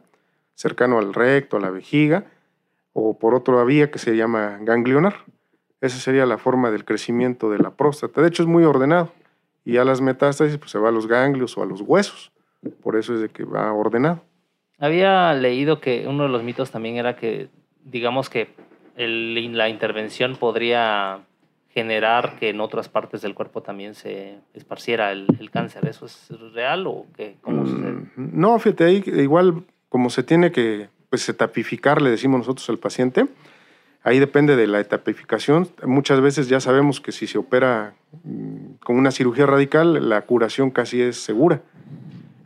cercano 0.55 0.99
al 0.99 1.15
recto, 1.15 1.57
a 1.57 1.61
la 1.61 1.71
vejiga, 1.71 2.25
o 2.93 3.17
por 3.17 3.37
otra 3.37 3.63
vía 3.63 3.93
que 3.93 4.01
se 4.01 4.17
llama 4.17 4.59
ganglionar. 4.63 5.15
Esa 5.81 6.01
sería 6.01 6.27
la 6.27 6.37
forma 6.37 6.73
del 6.73 6.85
crecimiento 6.85 7.49
de 7.49 7.61
la 7.61 7.77
próstata. 7.77 8.23
De 8.23 8.27
hecho, 8.27 8.43
es 8.43 8.49
muy 8.49 8.65
ordenado. 8.65 9.13
Y 9.65 9.75
ya 9.75 9.85
las 9.85 10.01
metástasis 10.01 10.59
pues, 10.59 10.73
se 10.73 10.81
va 10.81 10.89
a 10.89 10.93
los 10.93 11.07
ganglios 11.07 11.57
o 11.57 11.63
a 11.63 11.67
los 11.67 11.81
huesos. 11.83 12.33
Por 12.83 12.97
eso 12.97 13.15
es 13.15 13.21
de 13.21 13.29
que 13.29 13.45
va 13.45 13.73
ordenado. 13.73 14.21
Había 14.81 15.33
leído 15.35 15.81
que 15.81 16.07
uno 16.09 16.25
de 16.25 16.31
los 16.31 16.43
mitos 16.43 16.73
también 16.73 16.97
era 16.97 17.15
que, 17.15 17.51
digamos 17.85 18.31
que 18.31 18.49
la 18.97 19.69
intervención 19.69 20.35
podría 20.35 21.21
generar 21.75 22.37
que 22.39 22.51
en 22.51 22.61
otras 22.61 22.89
partes 22.89 23.21
del 23.21 23.35
cuerpo 23.35 23.61
también 23.61 23.97
se 23.97 24.39
esparciera 24.55 25.11
el, 25.11 25.27
el 25.41 25.51
cáncer. 25.51 25.87
¿Eso 25.87 26.07
es 26.07 26.29
real 26.53 26.87
o 26.87 27.05
qué? 27.17 27.37
¿Cómo 27.43 27.67
sucede? 27.67 27.91
Mm, 27.91 28.07
No, 28.17 28.59
fíjate, 28.61 28.85
ahí 28.85 29.03
igual 29.07 29.65
como 29.89 30.09
se 30.09 30.23
tiene 30.23 30.53
que 30.53 30.89
pues, 31.11 31.29
etapificar, 31.29 32.01
le 32.01 32.11
decimos 32.11 32.39
nosotros 32.39 32.69
al 32.71 32.79
paciente, 32.79 33.27
ahí 34.05 34.21
depende 34.21 34.55
de 34.55 34.69
la 34.69 34.79
etapificación. 34.79 35.69
Muchas 35.85 36.21
veces 36.21 36.49
ya 36.49 36.61
sabemos 36.61 37.01
que 37.01 37.11
si 37.11 37.27
se 37.27 37.39
opera 37.39 37.95
mm, 38.23 38.75
con 38.85 38.97
una 38.97 39.11
cirugía 39.11 39.47
radical, 39.47 40.09
la 40.09 40.23
curación 40.23 40.71
casi 40.71 41.03
es 41.03 41.17
segura. 41.17 41.61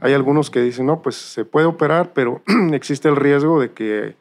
Hay 0.00 0.14
algunos 0.14 0.50
que 0.50 0.62
dicen, 0.62 0.86
no, 0.86 1.02
pues 1.02 1.16
se 1.16 1.44
puede 1.44 1.66
operar, 1.66 2.12
pero 2.14 2.40
existe 2.72 3.08
el 3.08 3.16
riesgo 3.16 3.60
de 3.60 3.72
que 3.72 4.14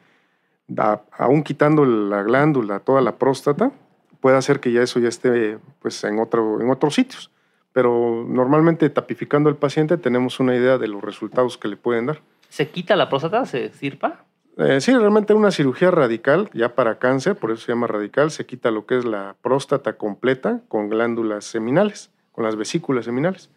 aún 1.16 1.42
quitando 1.44 1.86
la 1.86 2.22
glándula, 2.22 2.80
toda 2.80 3.00
la 3.00 3.16
próstata, 3.16 3.72
puede 4.20 4.36
hacer 4.36 4.60
que 4.60 4.72
ya 4.72 4.82
eso 4.82 4.98
ya 5.00 5.08
esté 5.08 5.58
pues, 5.80 6.02
en, 6.04 6.18
otro, 6.18 6.60
en 6.60 6.70
otros 6.70 6.94
sitios. 6.94 7.30
Pero 7.72 8.24
normalmente 8.26 8.88
tapificando 8.90 9.48
al 9.48 9.56
paciente 9.56 9.96
tenemos 9.98 10.40
una 10.40 10.56
idea 10.56 10.78
de 10.78 10.88
los 10.88 11.02
resultados 11.02 11.58
que 11.58 11.68
le 11.68 11.76
pueden 11.76 12.06
dar. 12.06 12.20
¿Se 12.48 12.68
quita 12.68 12.96
la 12.96 13.08
próstata? 13.08 13.44
¿Se 13.46 13.68
cirpa? 13.70 14.24
Eh, 14.56 14.80
sí, 14.80 14.92
realmente 14.92 15.34
una 15.34 15.52
cirugía 15.52 15.92
radical, 15.92 16.50
ya 16.52 16.74
para 16.74 16.98
cáncer, 16.98 17.36
por 17.36 17.52
eso 17.52 17.64
se 17.64 17.72
llama 17.72 17.86
radical, 17.86 18.32
se 18.32 18.44
quita 18.44 18.72
lo 18.72 18.86
que 18.86 18.98
es 18.98 19.04
la 19.04 19.36
próstata 19.40 19.92
completa 19.92 20.62
con 20.66 20.88
glándulas 20.88 21.44
seminales, 21.44 22.10
con 22.32 22.44
las 22.44 22.56
vesículas 22.56 23.04
seminales. 23.04 23.50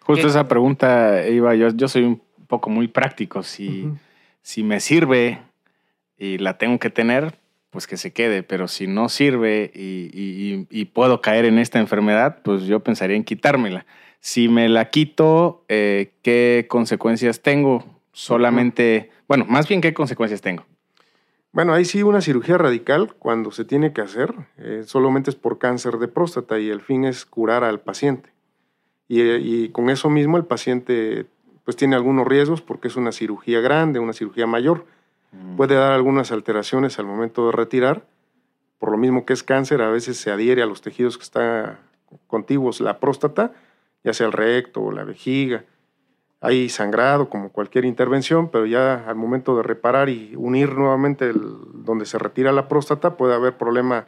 Justo 0.00 0.24
¿Qué? 0.24 0.30
esa 0.30 0.48
pregunta 0.48 1.28
iba 1.28 1.54
yo. 1.54 1.68
Yo 1.68 1.86
soy 1.86 2.04
un 2.04 2.20
poco 2.48 2.70
muy 2.70 2.88
práctico. 2.88 3.42
Si, 3.44 3.88
si 4.42 4.64
me 4.64 4.80
sirve 4.80 5.42
y 6.16 6.38
la 6.38 6.58
tengo 6.58 6.78
que 6.80 6.90
tener, 6.90 7.34
pues 7.70 7.86
que 7.86 7.96
se 7.96 8.12
quede. 8.12 8.42
Pero 8.42 8.68
si 8.68 8.86
no 8.86 9.08
sirve 9.08 9.70
y, 9.74 10.84
puedo 10.86 11.20
caer 11.20 11.44
en 11.44 11.58
esta 11.58 11.78
enfermedad, 11.78 12.40
pues 12.42 12.62
yo 12.64 12.80
pensaría 12.80 13.16
en 13.16 13.24
quitármela. 13.24 13.86
Si 14.20 14.48
me 14.48 14.68
la 14.68 14.90
quito, 14.90 15.64
eh, 15.68 16.14
¿qué 16.22 16.66
consecuencias 16.68 17.40
tengo? 17.42 17.84
Solamente, 18.12 19.10
bueno, 19.28 19.44
más 19.48 19.68
bien 19.68 19.80
qué 19.80 19.94
consecuencias 19.94 20.40
tengo. 20.40 20.66
Bueno, 21.52 21.72
ahí 21.72 21.84
sí 21.84 22.02
una 22.02 22.20
cirugía 22.20 22.58
radical, 22.58 23.14
cuando 23.18 23.52
se 23.52 23.64
tiene 23.64 23.92
que 23.92 24.00
hacer, 24.00 24.34
eh, 24.58 24.82
solamente 24.84 25.30
es 25.30 25.36
por 25.36 25.58
cáncer 25.58 25.98
de 25.98 26.08
próstata 26.08 26.58
y 26.58 26.68
el 26.68 26.80
fin 26.80 27.04
es 27.04 27.24
curar 27.24 27.64
al 27.64 27.80
paciente. 27.80 28.30
Y, 29.08 29.22
y 29.22 29.68
con 29.70 29.88
eso 29.88 30.10
mismo 30.10 30.36
el 30.36 30.44
paciente 30.44 31.26
pues 31.68 31.76
tiene 31.76 31.96
algunos 31.96 32.26
riesgos 32.26 32.62
porque 32.62 32.88
es 32.88 32.96
una 32.96 33.12
cirugía 33.12 33.60
grande, 33.60 33.98
una 33.98 34.14
cirugía 34.14 34.46
mayor. 34.46 34.86
Puede 35.56 35.74
dar 35.74 35.92
algunas 35.92 36.32
alteraciones 36.32 36.98
al 36.98 37.06
momento 37.06 37.46
de 37.46 37.52
retirar. 37.52 38.04
Por 38.78 38.90
lo 38.92 38.96
mismo 38.96 39.26
que 39.26 39.32
es 39.32 39.42
cáncer, 39.42 39.82
a 39.82 39.90
veces 39.90 40.16
se 40.16 40.30
adhiere 40.30 40.62
a 40.62 40.66
los 40.66 40.80
tejidos 40.82 41.18
que 41.18 41.24
están 41.24 41.78
contiguos 42.26 42.80
la 42.80 42.98
próstata, 43.00 43.52
ya 44.04 44.12
sea 44.12 44.26
el 44.26 44.32
recto 44.32 44.82
o 44.82 44.92
la 44.92 45.04
vejiga. 45.04 45.64
Hay 46.40 46.68
sangrado 46.68 47.28
como 47.28 47.50
cualquier 47.50 47.84
intervención, 47.84 48.48
pero 48.50 48.64
ya 48.64 49.04
al 49.08 49.16
momento 49.16 49.56
de 49.56 49.64
reparar 49.64 50.08
y 50.08 50.34
unir 50.36 50.74
nuevamente 50.74 51.28
el- 51.30 51.56
donde 51.84 52.06
se 52.06 52.18
retira 52.18 52.52
la 52.52 52.68
próstata 52.68 53.16
puede 53.16 53.34
haber 53.34 53.56
problema 53.56 54.06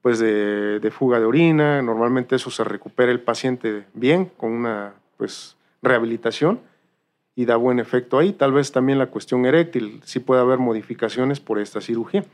pues 0.00 0.20
de, 0.20 0.78
de 0.78 0.90
fuga 0.92 1.18
de 1.18 1.26
orina. 1.26 1.82
Normalmente 1.82 2.36
eso 2.36 2.50
se 2.50 2.62
recupera 2.62 3.10
el 3.10 3.20
paciente 3.20 3.84
bien 3.94 4.26
con 4.36 4.52
una 4.52 4.94
pues 5.16 5.56
rehabilitación 5.82 6.60
y 7.38 7.44
da 7.44 7.54
buen 7.54 7.78
efecto 7.78 8.18
ahí. 8.18 8.32
Tal 8.32 8.52
vez 8.52 8.72
también 8.72 8.98
la 8.98 9.06
cuestión 9.06 9.46
eréctil, 9.46 10.00
sí 10.04 10.18
puede 10.18 10.40
haber 10.40 10.58
modificaciones 10.58 11.38
por 11.38 11.60
esta 11.60 11.80
cirugía. 11.80 12.24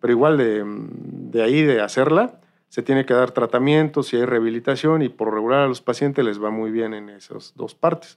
Pero 0.00 0.14
igual 0.14 0.38
de, 0.38 0.64
de 0.66 1.42
ahí, 1.42 1.60
de 1.62 1.82
hacerla, 1.82 2.40
se 2.70 2.80
tiene 2.82 3.04
que 3.04 3.12
dar 3.12 3.32
tratamiento, 3.32 4.02
si 4.02 4.16
hay 4.16 4.24
rehabilitación 4.24 5.02
y 5.02 5.10
por 5.10 5.34
regular 5.34 5.60
a 5.60 5.68
los 5.68 5.82
pacientes 5.82 6.24
les 6.24 6.42
va 6.42 6.48
muy 6.50 6.70
bien 6.70 6.94
en 6.94 7.10
esas 7.10 7.52
dos 7.54 7.74
partes. 7.74 8.16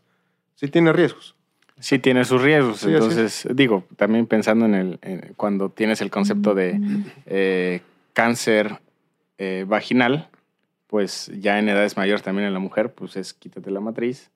Sí 0.56 0.69
tiene 0.69 0.93
riesgos. 0.93 1.36
Sí 1.78 1.99
tiene 1.99 2.23
sus 2.23 2.41
riesgos. 2.41 2.80
Sí, 2.80 2.89
Entonces, 2.93 3.45
digo, 3.54 3.84
también 3.97 4.25
pensando 4.25 4.65
en 4.65 4.75
el, 4.75 4.99
en- 5.02 5.34
cuando 5.36 5.67
tienes 5.69 5.99
el 5.99 6.10
concepto 6.10 6.56
de 6.56 6.80
eh, 7.25 7.82
cáncer 8.13 8.80
eh, 9.38 9.65
vaginal, 9.67 10.30
pues 10.88 11.30
ya 11.38 11.60
en 11.60 11.67
edades 11.67 11.97
mayores 11.97 12.23
también 12.23 12.47
en 12.47 12.54
la 12.54 12.60
mujer, 12.60 12.93
pues 12.93 13.17
es 13.17 13.34
quítate 13.34 13.71
la 13.71 13.82
matriz 13.82 14.32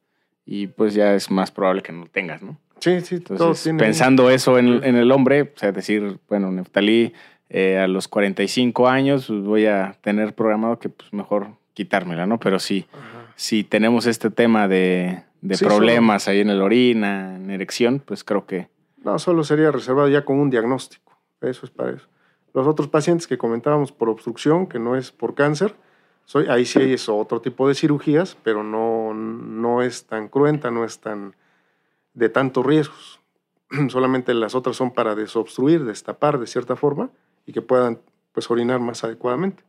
y 0.45 0.67
pues 0.67 0.93
ya 0.93 1.13
es 1.15 1.32
más 1.32 1.51
probable 1.51 1.82
que 1.82 1.91
no 1.91 2.01
lo 2.01 2.08
tengas, 2.08 2.41
¿no? 2.41 2.58
Sí, 2.79 2.99
sí, 3.01 3.19
todos 3.19 3.39
Entonces, 3.39 3.63
tienen- 3.63 3.79
pensando 3.79 4.29
eso 4.29 4.58
en, 4.58 4.84
en 4.84 4.95
el 4.95 5.12
hombre, 5.12 5.43
o 5.43 5.58
sea, 5.58 5.71
decir, 5.71 6.19
bueno, 6.27 6.51
Neftalí, 6.51 7.13
eh, 7.49 7.77
a 7.77 7.88
los 7.88 8.08
45 8.08 8.88
años 8.89 9.27
pues, 9.27 9.41
voy 9.43 9.65
a 9.67 9.95
tener 10.01 10.34
programado 10.34 10.79
que 10.79 10.89
pues 10.89 11.13
mejor 11.13 11.47
quitármela, 11.73 12.25
¿no? 12.25 12.39
Pero 12.39 12.60
sí, 12.60 12.86
Ajá. 12.91 13.32
si 13.36 13.63
tenemos 13.63 14.06
este 14.06 14.29
tema 14.32 14.67
de, 14.67 15.23
de 15.41 15.56
Sí, 15.56 15.63
problemas 15.65 16.27
ahí 16.27 16.39
en 16.41 16.49
el 16.49 16.62
orina, 16.62 17.36
en 17.36 17.49
erección, 17.51 18.01
pues 18.06 18.23
creo 18.23 18.45
que 18.45 18.67
No, 19.03 19.17
solo 19.19 19.43
sería 19.43 19.71
reservado 19.71 20.10
ya 20.10 20.25
con 20.25 20.39
un 20.39 20.49
diagnóstico. 20.49 21.17
Eso 21.41 21.65
es 21.65 21.71
para 21.71 21.91
eso. 21.91 22.08
Los 22.53 22.67
otros 22.67 22.88
pacientes 22.88 23.27
que 23.27 23.38
comentábamos 23.38 23.91
por 23.91 24.10
obstrucción, 24.10 24.67
que 24.67 24.79
no 24.79 24.95
es 24.95 25.12
por 25.12 25.36
cáncer, 25.36 25.73
soy, 26.25 26.47
ahí 26.47 26.65
sí 26.65 26.93
es 26.93 27.09
otro 27.09 27.41
tipo 27.41 27.67
de 27.67 27.75
cirugías, 27.75 28.38
pero 28.43 28.63
no, 28.63 29.13
no 29.13 29.81
es 29.81 30.05
tan 30.05 30.27
cruenta, 30.27 30.71
no 30.71 30.86
es 30.86 30.99
tan 30.99 31.36
de 32.13 32.29
tantos 32.29 32.65
riesgos. 32.65 33.19
Solamente 33.89 34.33
las 34.33 34.55
otras 34.55 34.75
son 34.75 34.91
para 34.91 35.15
desobstruir, 35.15 35.83
destapar 35.86 36.39
de 36.39 36.47
cierta 36.47 36.75
forma 36.75 37.09
y 37.45 37.53
que 37.53 37.62
puedan 37.62 37.99
pues, 38.31 38.49
orinar 38.49 38.79
más 38.79 39.03
adecuadamente. 39.03 39.63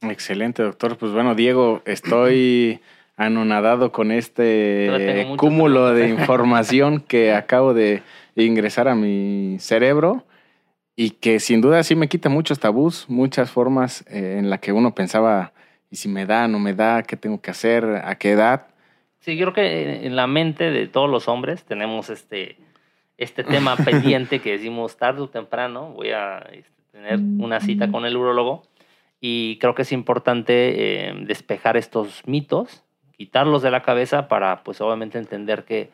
Excelente, 0.00 0.62
doctor. 0.62 0.96
Pues 0.96 1.12
bueno, 1.12 1.34
Diego, 1.34 1.82
estoy 1.84 2.80
anonadado 3.16 3.92
con 3.92 4.12
este 4.12 5.34
cúmulo 5.36 5.92
de 5.92 6.08
información 6.20 7.00
que 7.00 7.34
acabo 7.34 7.74
de 7.74 8.02
ingresar 8.36 8.86
a 8.86 8.94
mi 8.94 9.56
cerebro 9.58 10.24
y 11.00 11.10
que 11.10 11.38
sin 11.38 11.60
duda 11.60 11.84
sí 11.84 11.94
me 11.94 12.08
quita 12.08 12.28
muchos 12.28 12.58
tabús, 12.58 13.04
muchas 13.08 13.52
formas 13.52 14.04
eh, 14.08 14.34
en 14.36 14.50
la 14.50 14.58
que 14.58 14.72
uno 14.72 14.96
pensaba, 14.96 15.52
¿y 15.90 15.96
si 15.96 16.08
me 16.08 16.26
da, 16.26 16.48
no 16.48 16.58
me 16.58 16.74
da? 16.74 17.02
¿Qué 17.02 17.16
tengo 17.16 17.40
que 17.40 17.50
hacer? 17.50 17.84
¿A 18.04 18.16
qué 18.16 18.32
edad? 18.32 18.66
Sí, 19.20 19.36
yo 19.36 19.46
creo 19.46 19.54
que 19.54 20.06
en 20.06 20.16
la 20.16 20.26
mente 20.26 20.70
de 20.70 20.86
todos 20.86 21.10
los 21.10 21.28
hombres 21.28 21.64
tenemos 21.64 22.10
este, 22.10 22.56
este 23.16 23.44
tema 23.44 23.76
pendiente 23.84 24.40
que 24.40 24.52
decimos 24.52 24.96
tarde 24.96 25.22
o 25.22 25.28
temprano 25.28 25.92
voy 25.92 26.10
a 26.10 26.38
este, 26.52 26.82
tener 26.92 27.18
una 27.18 27.60
cita 27.60 27.90
con 27.90 28.06
el 28.06 28.16
urólogo 28.16 28.62
y 29.20 29.58
creo 29.58 29.74
que 29.74 29.82
es 29.82 29.92
importante 29.92 31.08
eh, 31.08 31.14
despejar 31.26 31.76
estos 31.76 32.22
mitos 32.26 32.84
quitarlos 33.18 33.62
de 33.62 33.72
la 33.72 33.82
cabeza 33.82 34.28
para, 34.28 34.62
pues 34.62 34.80
obviamente, 34.80 35.18
entender 35.18 35.64
que 35.64 35.90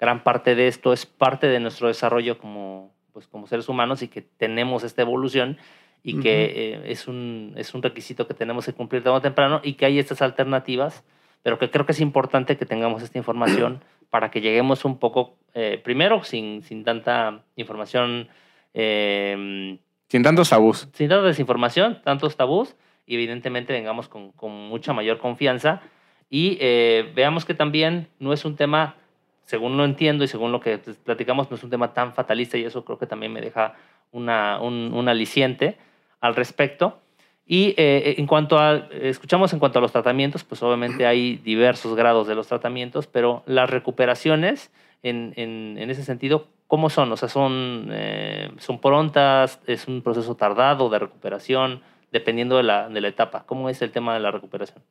gran 0.00 0.24
parte 0.24 0.56
de 0.56 0.66
esto 0.66 0.92
es 0.92 1.06
parte 1.06 1.46
de 1.46 1.60
nuestro 1.60 1.86
desarrollo 1.86 2.38
como, 2.38 2.92
pues, 3.12 3.28
como 3.28 3.46
seres 3.46 3.68
humanos 3.68 4.02
y 4.02 4.08
que 4.08 4.20
tenemos 4.20 4.82
esta 4.82 5.02
evolución 5.02 5.58
y 6.02 6.20
que 6.20 6.44
eh, 6.44 6.82
es, 6.86 7.08
un, 7.08 7.52
es 7.56 7.74
un 7.74 7.82
requisito 7.82 8.26
que 8.26 8.34
tenemos 8.34 8.66
que 8.66 8.72
cumplir 8.72 9.06
o 9.08 9.20
temprano 9.20 9.60
y 9.62 9.74
que 9.74 9.86
hay 9.86 9.98
estas 9.98 10.22
alternativas, 10.22 11.04
pero 11.42 11.58
que 11.58 11.70
creo 11.70 11.84
que 11.86 11.92
es 11.92 12.00
importante 12.00 12.56
que 12.56 12.66
tengamos 12.66 13.02
esta 13.02 13.18
información 13.18 13.82
para 14.10 14.30
que 14.30 14.40
lleguemos 14.40 14.84
un 14.84 14.98
poco, 14.98 15.36
eh, 15.54 15.80
primero, 15.82 16.22
sin, 16.22 16.62
sin 16.62 16.84
tanta 16.84 17.42
información. 17.56 18.28
Eh, 18.74 19.78
sin 20.08 20.22
tantos 20.22 20.50
tabús. 20.50 20.88
Sin 20.92 21.08
tanta 21.08 21.26
desinformación, 21.26 22.00
tantos 22.02 22.36
tabús, 22.36 22.76
y 23.06 23.14
evidentemente 23.14 23.72
vengamos 23.72 24.08
con, 24.08 24.32
con 24.32 24.52
mucha 24.52 24.92
mayor 24.92 25.18
confianza 25.18 25.80
y 26.28 26.58
eh, 26.60 27.12
veamos 27.14 27.44
que 27.44 27.54
también 27.54 28.08
no 28.18 28.32
es 28.32 28.44
un 28.44 28.56
tema, 28.56 28.96
según 29.44 29.76
lo 29.76 29.84
entiendo 29.84 30.24
y 30.24 30.28
según 30.28 30.50
lo 30.52 30.60
que 30.60 30.78
platicamos, 31.04 31.50
no 31.50 31.56
es 31.56 31.62
un 31.62 31.70
tema 31.70 31.94
tan 31.94 32.12
fatalista 32.12 32.58
y 32.58 32.64
eso 32.64 32.84
creo 32.84 32.98
que 32.98 33.06
también 33.06 33.32
me 33.32 33.40
deja 33.40 33.74
una, 34.12 34.60
un, 34.60 35.08
aliciente 35.08 35.78
al 36.20 36.34
respecto. 36.34 36.98
Y 37.46 37.74
eh, 37.76 38.16
en 38.18 38.26
cuanto 38.26 38.58
a, 38.58 38.88
escuchamos 38.90 39.52
en 39.52 39.60
cuanto 39.60 39.78
a 39.78 39.82
los 39.82 39.92
tratamientos, 39.92 40.42
pues 40.42 40.62
obviamente 40.62 41.06
hay 41.06 41.36
diversos 41.36 41.94
grados 41.94 42.26
de 42.26 42.34
los 42.34 42.48
tratamientos, 42.48 43.06
pero 43.06 43.42
las 43.46 43.70
recuperaciones 43.70 44.72
en, 45.02 45.78
ese 45.90 46.02
sentido, 46.02 46.48
¿cómo 46.66 46.90
son? 46.90 47.12
O 47.12 47.16
sea, 47.16 47.28
son, 47.28 47.88
eh, 47.90 48.50
son 48.58 48.80
prontas, 48.80 49.60
es 49.66 49.86
un 49.86 50.02
proceso 50.02 50.34
tardado 50.34 50.88
de 50.90 50.98
recuperación, 50.98 51.82
dependiendo 52.10 52.56
de 52.56 52.64
la, 52.64 52.88
de 52.88 53.00
la 53.00 53.08
etapa. 53.08 53.44
¿Cómo 53.46 53.68
es 53.68 53.80
el 53.82 53.92
tema 53.92 54.14
de 54.14 54.20
la 54.20 54.30
recuperación? 54.32 54.82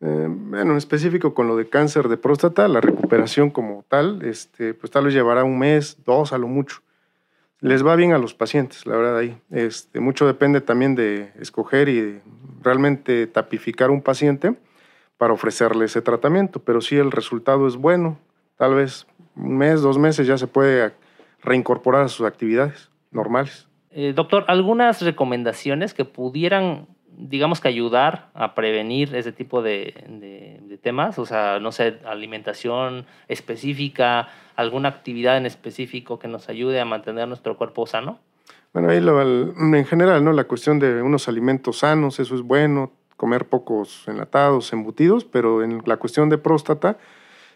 Eh, 0.00 0.26
bueno, 0.28 0.72
en 0.72 0.78
específico 0.78 1.34
con 1.34 1.46
lo 1.46 1.56
de 1.56 1.68
cáncer 1.68 2.08
de 2.08 2.16
próstata, 2.16 2.66
la 2.68 2.80
recuperación 2.80 3.50
como 3.50 3.84
tal, 3.86 4.22
este, 4.22 4.72
pues 4.72 4.90
tal 4.90 5.04
vez 5.04 5.14
llevará 5.14 5.44
un 5.44 5.58
mes, 5.58 6.02
dos 6.04 6.32
a 6.32 6.38
lo 6.38 6.48
mucho. 6.48 6.80
Les 7.60 7.84
va 7.86 7.94
bien 7.94 8.12
a 8.12 8.18
los 8.18 8.34
pacientes, 8.34 8.86
la 8.86 8.96
verdad 8.96 9.18
ahí. 9.18 9.36
Este, 9.50 10.00
mucho 10.00 10.26
depende 10.26 10.60
también 10.60 10.94
de 10.94 11.30
escoger 11.38 11.88
y 11.88 12.20
realmente 12.62 13.26
tapificar 13.26 13.90
un 13.90 14.00
paciente 14.00 14.54
para 15.18 15.34
ofrecerle 15.34 15.84
ese 15.84 16.00
tratamiento, 16.00 16.60
pero 16.60 16.80
si 16.80 16.96
el 16.96 17.10
resultado 17.10 17.68
es 17.68 17.76
bueno, 17.76 18.18
tal 18.56 18.74
vez 18.74 19.06
un 19.36 19.58
mes, 19.58 19.82
dos 19.82 19.98
meses 19.98 20.26
ya 20.26 20.38
se 20.38 20.46
puede 20.46 20.92
reincorporar 21.42 22.04
a 22.04 22.08
sus 22.08 22.26
actividades 22.26 22.90
normales. 23.10 23.68
Eh, 23.90 24.12
doctor, 24.14 24.44
¿algunas 24.48 25.02
recomendaciones 25.02 25.92
que 25.92 26.04
pudieran 26.04 26.86
digamos 27.28 27.60
que 27.60 27.68
ayudar 27.68 28.30
a 28.34 28.54
prevenir 28.54 29.14
ese 29.14 29.32
tipo 29.32 29.62
de, 29.62 30.78
temas, 30.82 31.18
o 31.18 31.26
sea, 31.26 31.58
no 31.60 31.72
sé, 31.72 31.98
alimentación 32.06 33.06
específica, 33.28 34.28
alguna 34.56 34.88
actividad 34.88 35.36
en 35.36 35.46
específico 35.46 36.18
que 36.18 36.28
nos 36.28 36.48
ayude 36.48 36.80
a 36.80 36.84
mantener 36.84 37.28
nuestro 37.28 37.56
cuerpo 37.56 37.86
sano? 37.86 38.18
Bueno, 38.72 38.88
ahí 38.88 38.98
en 38.98 39.84
general, 39.84 40.24
¿no? 40.24 40.32
La 40.32 40.44
cuestión 40.44 40.78
de 40.78 41.02
unos 41.02 41.28
alimentos 41.28 41.80
sanos, 41.80 42.20
eso 42.20 42.34
es 42.34 42.42
bueno, 42.42 42.92
comer 43.16 43.46
pocos 43.46 44.04
enlatados, 44.08 44.72
embutidos, 44.72 45.24
pero 45.24 45.62
en 45.62 45.82
la 45.84 45.98
cuestión 45.98 46.30
de 46.30 46.38
próstata 46.38 46.96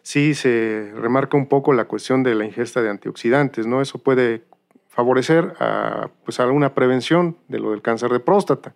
sí 0.03 0.35
se 0.35 0.93
remarca 0.95 1.37
un 1.39 1.47
poco 1.47 1.73
la 1.73 1.87
cuestión 1.87 2.23
de 2.23 2.35
la 2.35 2.45
ingesta 2.45 2.83
de 2.83 2.91
antioxidantes, 2.91 3.67
¿no? 3.67 3.81
Eso 3.81 3.99
puede 3.99 4.43
favorecer 4.89 5.55
a, 5.61 6.11
pues, 6.25 6.41
a 6.41 6.47
una 6.47 6.75
prevención 6.75 7.37
de 7.49 7.59
lo 7.59 7.71
del 7.71 7.81
cáncer 7.81 8.11
de 8.11 8.21
próstata. 8.21 8.75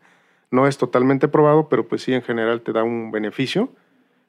No 0.51 0.67
es 0.67 0.79
totalmente 0.79 1.29
probado, 1.29 1.69
pero 1.69 1.87
pues 1.87 2.03
sí 2.03 2.13
en 2.13 2.23
general 2.23 2.63
te 2.63 2.73
da 2.73 2.83
un 2.83 3.11
beneficio. 3.11 3.71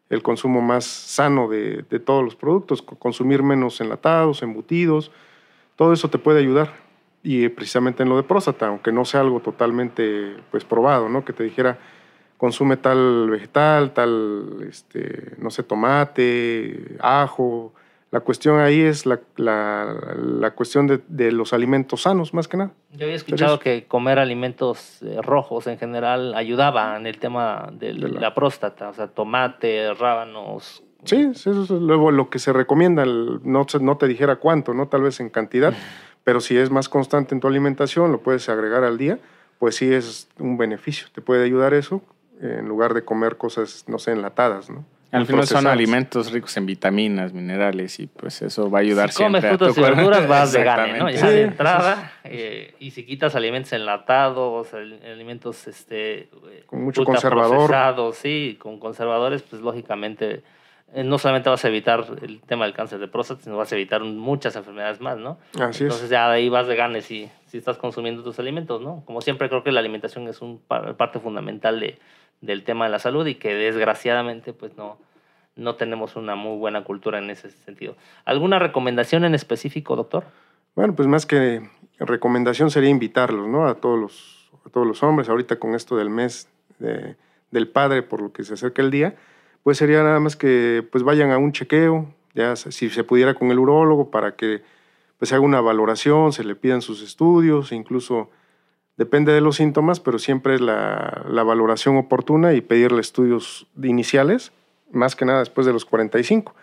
El 0.09 0.23
consumo 0.23 0.61
más 0.61 0.85
sano 0.85 1.47
de, 1.47 1.83
todos 2.03 2.23
los 2.23 2.35
productos, 2.35 2.81
consumir 2.81 3.43
menos 3.43 3.79
enlatados, 3.79 4.41
embutidos, 4.41 5.11
todo 5.75 5.93
eso 5.93 6.09
te 6.09 6.17
puede 6.17 6.39
ayudar. 6.39 6.73
Y 7.21 7.47
precisamente 7.49 8.03
en 8.03 8.09
lo 8.09 8.17
de 8.17 8.23
próstata, 8.23 8.67
aunque 8.67 8.91
no 8.91 9.05
sea 9.05 9.21
algo 9.21 9.39
totalmente 9.41 10.37
pues 10.51 10.65
probado, 10.65 11.09
¿no? 11.09 11.23
Que 11.25 11.33
te 11.33 11.43
dijera, 11.43 11.77
consume 12.37 12.77
tal 12.77 13.29
vegetal, 13.29 13.93
tal, 13.93 14.65
este, 14.67 15.33
no 15.37 15.51
sé, 15.51 15.61
tomate, 15.63 16.97
ajo, 17.01 17.73
la 18.11 18.21
cuestión 18.21 18.59
ahí 18.59 18.81
es 18.81 19.05
la, 19.05 19.19
la, 19.35 20.51
cuestión 20.55 20.87
de, 20.87 20.99
de, 21.07 21.31
los 21.31 21.53
alimentos 21.53 22.03
sanos, 22.03 22.33
más 22.33 22.47
que 22.47 22.57
nada. 22.57 22.71
Yo 22.91 23.05
había 23.05 23.15
escuchado 23.15 23.59
que 23.59 23.85
comer 23.85 24.17
alimentos 24.17 25.01
eh, 25.03 25.19
rojos 25.21 25.67
en 25.67 25.77
general 25.77 26.33
ayudaba 26.33 26.97
en 26.97 27.05
el 27.05 27.19
tema 27.19 27.69
de, 27.71 27.93
la, 27.93 28.33
próstata, 28.33 28.89
o 28.89 28.93
sea, 28.93 29.07
tomate, 29.07 29.93
rábanos. 29.93 30.83
Sí, 31.03 31.29
eso 31.31 31.63
es 31.63 31.69
luego 31.69 32.09
lo 32.09 32.29
que 32.29 32.39
se 32.39 32.51
recomienda, 32.51 33.05
no, 33.05 33.67
no 33.79 33.97
te 33.97 34.07
dijera 34.07 34.37
cuánto, 34.37 34.73
no 34.73 34.87
tal 34.87 35.03
vez 35.03 35.19
en 35.19 35.29
cantidad, 35.29 35.73
pero 36.23 36.41
si 36.41 36.57
es 36.57 36.71
más 36.71 36.89
constante 36.89 37.35
en 37.35 37.41
tu 37.41 37.47
alimentación, 37.47 38.11
lo 38.11 38.21
puedes 38.21 38.49
agregar 38.49 38.83
al 38.83 38.97
día, 38.97 39.19
pues 39.59 39.75
sí 39.75 39.93
es 39.93 40.29
un 40.39 40.57
beneficio, 40.57 41.07
te 41.13 41.21
puede 41.21 41.43
ayudar 41.43 41.75
eso 41.75 42.01
en 42.41 42.67
lugar 42.67 42.93
de 42.93 43.03
comer 43.03 43.37
cosas, 43.37 43.85
no 43.87 43.99
sé, 43.99 44.13
enlatadas, 44.13 44.69
¿no? 44.69 44.83
Al 45.11 45.25
final 45.25 45.47
son 45.47 45.67
alimentos 45.67 46.31
ricos 46.31 46.55
en 46.57 46.65
vitaminas, 46.65 47.33
minerales 47.33 47.99
y 47.99 48.07
pues 48.07 48.41
eso 48.41 48.69
va 48.69 48.79
a 48.79 48.81
ayudar 48.81 49.11
si 49.11 49.23
comes 49.23 49.43
frutas 49.43 49.77
y 49.77 49.81
verduras 49.81 50.27
vas 50.27 50.51
de 50.51 50.63
gane, 50.63 50.99
¿no? 50.99 51.09
Ya 51.09 51.29
de 51.29 51.41
entrada. 51.41 52.13
Eh, 52.23 52.75
y 52.79 52.91
si 52.91 53.05
quitas 53.05 53.35
alimentos 53.35 53.73
enlatados, 53.73 54.73
alimentos 54.73 55.67
este 55.67 56.29
con 56.67 56.83
mucho 56.83 57.03
conservador. 57.03 58.13
sí, 58.13 58.57
con 58.59 58.79
conservadores, 58.79 59.41
pues 59.41 59.61
lógicamente 59.61 60.43
eh, 60.93 61.03
no 61.03 61.17
solamente 61.17 61.49
vas 61.49 61.63
a 61.65 61.67
evitar 61.67 62.05
el 62.21 62.41
tema 62.41 62.65
del 62.65 62.73
cáncer 62.73 62.99
de 62.99 63.07
próstata, 63.07 63.41
sino 63.43 63.57
vas 63.57 63.71
a 63.71 63.75
evitar 63.75 64.03
muchas 64.03 64.55
enfermedades 64.55 65.01
más, 65.01 65.17
¿no? 65.17 65.37
Así 65.59 65.83
Entonces 65.83 66.09
ya 66.09 66.27
de 66.29 66.35
ahí 66.35 66.49
vas 66.49 66.67
de 66.67 66.75
gane 66.75 67.01
si, 67.01 67.29
si 67.45 67.57
estás 67.57 67.77
consumiendo 67.77 68.23
tus 68.23 68.39
alimentos, 68.39 68.81
¿no? 68.81 69.03
Como 69.05 69.21
siempre 69.21 69.49
creo 69.49 69.63
que 69.63 69.71
la 69.71 69.79
alimentación 69.79 70.27
es 70.27 70.41
un 70.41 70.59
parte 70.59 71.19
fundamental 71.19 71.79
de 71.79 71.97
del 72.41 72.63
tema 72.63 72.85
de 72.85 72.91
la 72.91 72.99
salud 72.99 73.25
y 73.27 73.35
que 73.35 73.53
desgraciadamente 73.53 74.53
pues 74.53 74.75
no, 74.77 74.97
no 75.55 75.75
tenemos 75.75 76.15
una 76.15 76.35
muy 76.35 76.57
buena 76.57 76.83
cultura 76.83 77.19
en 77.19 77.29
ese 77.29 77.51
sentido. 77.51 77.95
¿Alguna 78.25 78.59
recomendación 78.59 79.25
en 79.25 79.35
específico, 79.35 79.95
doctor? 79.95 80.25
Bueno, 80.75 80.95
pues 80.95 81.07
más 81.07 81.25
que 81.25 81.61
recomendación 81.99 82.71
sería 82.71 82.89
invitarlos, 82.89 83.47
¿no? 83.47 83.67
A 83.67 83.75
todos 83.75 83.99
los, 83.99 84.51
a 84.65 84.69
todos 84.69 84.87
los 84.87 85.03
hombres, 85.03 85.29
ahorita 85.29 85.57
con 85.57 85.75
esto 85.75 85.97
del 85.97 86.09
mes 86.09 86.49
del 87.51 87.67
padre, 87.67 88.03
por 88.03 88.21
lo 88.21 88.31
que 88.31 88.43
se 88.43 88.53
acerca 88.53 88.81
el 88.81 88.89
día, 88.89 89.15
pues 89.63 89.77
sería 89.77 90.01
nada 90.01 90.19
más 90.21 90.37
que 90.37 90.87
pues 90.89 91.03
vayan 91.03 91.31
a 91.31 91.37
un 91.37 91.51
chequeo, 91.51 92.13
ya 92.33 92.55
si 92.55 92.89
se 92.89 93.03
pudiera 93.03 93.33
con 93.33 93.51
el 93.51 93.59
urólogo 93.59 94.11
para 94.11 94.35
que 94.35 94.61
pues 95.17 95.33
haga 95.33 95.41
una 95.41 95.59
valoración, 95.59 96.31
se 96.31 96.45
le 96.45 96.55
pidan 96.55 96.81
sus 96.81 97.03
estudios, 97.03 97.73
incluso 97.73 98.29
Depende 98.99 99.31
de 99.31 99.39
los 99.39 99.55
síntomas, 99.55 100.01
pero 100.01 100.19
siempre 100.19 100.55
es 100.55 100.59
la, 100.59 101.23
valoración 101.25 101.95
oportuna 101.95 102.51
y 102.51 102.59
pedirle 102.59 102.99
estudios 102.99 103.65
iniciales, 103.81 104.51
más 104.91 105.15
que 105.15 105.23
nada 105.23 105.39
después 105.39 105.65
de 105.65 105.71
los 105.71 105.85
45. 105.85 106.53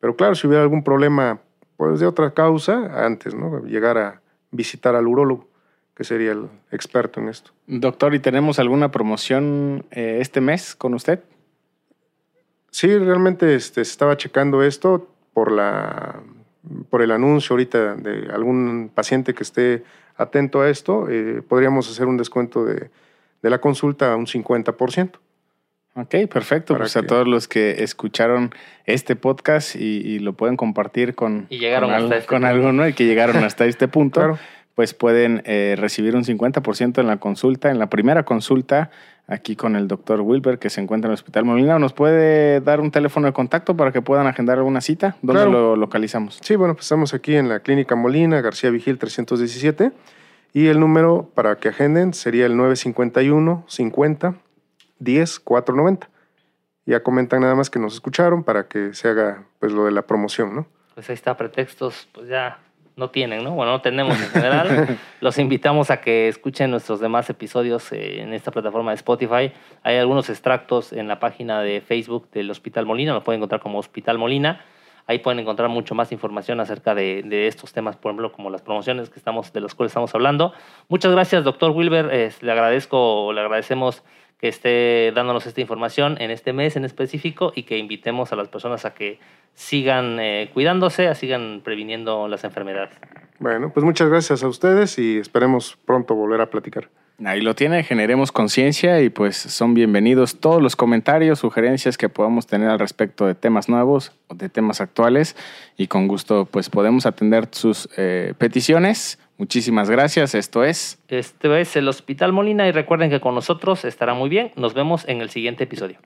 Pero 0.00 0.16
claro, 0.16 0.34
si 0.34 0.46
hubiera 0.46 0.62
algún 0.62 0.84
problema 0.84 1.40
pues 1.76 2.00
de 2.00 2.06
otra 2.06 2.30
causa, 2.32 3.04
antes, 3.04 3.34
¿no? 3.34 3.62
Llegar 3.66 3.98
a 3.98 4.22
visitar 4.50 4.96
al 4.96 5.06
urólogo, 5.06 5.46
que 5.94 6.04
sería 6.04 6.32
el 6.32 6.48
experto 6.70 7.20
en 7.20 7.28
esto. 7.28 7.50
Doctor, 7.66 8.14
¿y 8.14 8.20
tenemos 8.20 8.58
alguna 8.58 8.90
promoción 8.90 9.84
eh, 9.90 10.16
este 10.22 10.40
mes 10.40 10.74
con 10.74 10.94
usted? 10.94 11.20
Sí, 12.70 12.96
realmente 12.96 13.54
este, 13.54 13.84
se 13.84 13.90
estaba 13.90 14.16
checando 14.16 14.62
esto 14.62 15.10
por, 15.34 15.52
la, 15.52 16.22
por 16.90 17.02
el 17.02 17.10
anuncio 17.10 17.54
ahorita 17.54 17.96
de 17.96 18.30
algún 18.32 18.90
paciente 18.94 19.34
que 19.34 19.42
esté 19.42 19.82
atento 20.16 20.60
a 20.60 20.68
esto, 20.68 21.08
eh, 21.10 21.42
podríamos 21.46 21.90
hacer 21.90 22.06
un 22.06 22.16
descuento 22.16 22.64
de, 22.64 22.90
la 23.42 23.58
consulta 23.58 24.12
a 24.12 24.16
un 24.16 24.26
50%. 24.26 25.12
Ok, 25.94 26.14
perfecto. 26.32 26.76
pues 26.78 26.96
a 26.96 27.02
todos 27.02 27.26
los 27.26 27.48
que 27.48 27.82
escucharon 27.82 28.54
este 28.86 29.14
podcast 29.14 29.76
y, 29.76 30.20
lo 30.20 30.32
pueden 30.32 30.56
compartir 30.56 31.14
con, 31.14 31.46
y 31.50 31.58
llegaron 31.58 31.90
con, 31.90 32.02
hasta 32.02 32.16
este 32.16 32.36
alguno 32.36 32.88
y 32.88 32.94
que 32.94 33.04
llegaron 33.04 33.44
hasta 33.44 33.66
este 33.66 33.88
punto, 33.88 34.38
pues 34.82 34.94
pueden 34.94 35.42
eh, 35.44 35.76
recibir 35.78 36.16
un 36.16 36.24
50% 36.24 36.98
en 37.00 37.06
la 37.06 37.18
consulta, 37.18 37.70
en 37.70 37.78
la 37.78 37.88
primera 37.88 38.24
consulta 38.24 38.90
aquí 39.28 39.54
con 39.54 39.76
el 39.76 39.86
doctor 39.86 40.22
Wilber 40.22 40.58
que 40.58 40.70
se 40.70 40.80
encuentra 40.80 41.06
en 41.06 41.12
el 41.12 41.14
Hospital 41.14 41.44
Molina. 41.44 41.78
¿Nos 41.78 41.92
puede 41.92 42.60
dar 42.60 42.80
un 42.80 42.90
teléfono 42.90 43.28
de 43.28 43.32
contacto 43.32 43.76
para 43.76 43.92
que 43.92 44.02
puedan 44.02 44.26
agendar 44.26 44.58
alguna 44.58 44.80
cita? 44.80 45.14
¿Dónde 45.22 45.46
lo 45.46 45.76
localizamos? 45.76 46.40
Sí, 46.42 46.56
bueno, 46.56 46.74
pues 46.74 46.86
estamos 46.86 47.14
aquí 47.14 47.36
en 47.36 47.48
la 47.48 47.60
Clínica 47.60 47.94
Molina, 47.94 48.40
García 48.40 48.70
Vigil 48.70 48.98
317. 48.98 49.92
Y 50.52 50.66
el 50.66 50.80
número 50.80 51.30
para 51.32 51.54
que 51.58 51.68
agenden 51.68 52.12
sería 52.12 52.46
el 52.46 52.56
951 52.56 53.64
50 53.68 54.34
10 54.98 55.38
490. 55.38 56.10
Ya 56.86 57.04
comentan 57.04 57.42
nada 57.42 57.54
más 57.54 57.70
que 57.70 57.78
nos 57.78 57.94
escucharon 57.94 58.42
para 58.42 58.66
que 58.66 58.94
se 58.94 59.06
haga 59.06 59.44
pues 59.60 59.70
lo 59.70 59.84
de 59.84 59.92
la 59.92 60.02
promoción, 60.02 60.56
¿no? 60.56 60.66
Pues 60.96 61.08
ahí 61.08 61.14
está, 61.14 61.36
pretextos, 61.36 62.08
pues 62.12 62.26
ya 62.26 62.58
no 62.96 63.10
tienen, 63.10 63.42
¿no? 63.44 63.52
Bueno, 63.52 63.72
no 63.72 63.80
tenemos 63.80 64.20
en 64.20 64.28
general. 64.28 64.98
Los 65.20 65.38
invitamos 65.38 65.90
a 65.90 66.00
que 66.00 66.28
escuchen 66.28 66.70
nuestros 66.70 67.00
demás 67.00 67.28
episodios 67.30 67.90
eh, 67.92 68.20
en 68.20 68.32
esta 68.32 68.50
plataforma 68.50 68.90
de 68.90 68.96
Spotify. 68.96 69.52
Hay 69.82 69.96
algunos 69.96 70.28
extractos 70.28 70.92
en 70.92 71.08
la 71.08 71.18
página 71.18 71.62
de 71.62 71.80
Facebook 71.80 72.30
del 72.32 72.50
Hospital 72.50 72.86
Molina, 72.86 73.12
lo 73.14 73.24
pueden 73.24 73.40
encontrar 73.40 73.60
como 73.60 73.78
Hospital 73.78 74.18
Molina. 74.18 74.64
Ahí 75.08 75.18
pueden 75.18 75.40
encontrar 75.40 75.68
mucho 75.68 75.96
más 75.96 76.12
información 76.12 76.60
acerca 76.60 76.94
de, 76.94 77.48
estos 77.48 77.72
temas, 77.72 77.96
por 77.96 78.10
ejemplo, 78.10 78.30
como 78.30 78.50
las 78.50 78.62
promociones 78.62 79.10
que 79.10 79.18
estamos, 79.18 79.52
de 79.52 79.60
las 79.60 79.74
cuales 79.74 79.90
estamos 79.90 80.14
hablando. 80.14 80.52
Muchas 80.88 81.10
gracias, 81.10 81.42
doctor 81.42 81.72
Wilber. 81.72 82.32
le 82.40 82.52
agradezco, 82.52 83.32
le 83.32 83.40
agradecemos 83.40 84.04
que 84.42 84.48
esté 84.48 85.12
dándonos 85.14 85.46
esta 85.46 85.60
información 85.60 86.20
en 86.20 86.32
este 86.32 86.52
mes 86.52 86.74
en 86.74 86.84
específico 86.84 87.52
y 87.54 87.62
que 87.62 87.78
invitemos 87.78 88.32
a 88.32 88.36
las 88.36 88.48
personas 88.48 88.84
a 88.84 88.92
que 88.92 89.20
sigan 89.54 90.18
eh, 90.18 90.50
cuidándose, 90.52 91.06
a 91.06 91.14
sigan 91.14 91.60
previniendo 91.62 92.26
las 92.26 92.42
enfermedades. 92.42 92.98
Bueno, 93.38 93.72
pues 93.72 93.84
muchas 93.84 94.08
gracias 94.08 94.42
a 94.42 94.48
ustedes 94.48 94.98
y 94.98 95.18
esperemos 95.18 95.78
pronto 95.86 96.16
volver 96.16 96.40
a 96.40 96.50
platicar. 96.50 96.88
Ahí 97.24 97.40
lo 97.40 97.54
tiene, 97.54 97.84
generemos 97.84 98.32
conciencia 98.32 99.00
y 99.00 99.10
pues 99.10 99.36
son 99.36 99.74
bienvenidos 99.74 100.40
todos 100.40 100.60
los 100.60 100.74
comentarios, 100.74 101.38
sugerencias 101.38 101.96
que 101.96 102.08
podamos 102.08 102.48
tener 102.48 102.68
al 102.68 102.80
respecto 102.80 103.28
de 103.28 103.36
temas 103.36 103.68
nuevos 103.68 104.10
o 104.26 104.34
de 104.34 104.48
temas 104.48 104.80
actuales 104.80 105.36
y 105.76 105.86
con 105.86 106.08
gusto 106.08 106.48
pues 106.50 106.68
podemos 106.68 107.06
atender 107.06 107.46
sus 107.52 107.88
eh, 107.96 108.34
peticiones 108.38 109.20
Muchísimas 109.38 109.90
gracias. 109.90 110.34
Esto 110.34 110.64
es. 110.64 110.98
Este 111.08 111.60
es 111.60 111.76
el 111.76 111.88
Hospital 111.88 112.32
Molina 112.32 112.68
y 112.68 112.72
recuerden 112.72 113.10
que 113.10 113.20
con 113.20 113.34
nosotros 113.34 113.84
estará 113.84 114.14
muy 114.14 114.28
bien. 114.28 114.52
Nos 114.56 114.74
vemos 114.74 115.08
en 115.08 115.20
el 115.20 115.30
siguiente 115.30 115.64
episodio. 115.64 115.98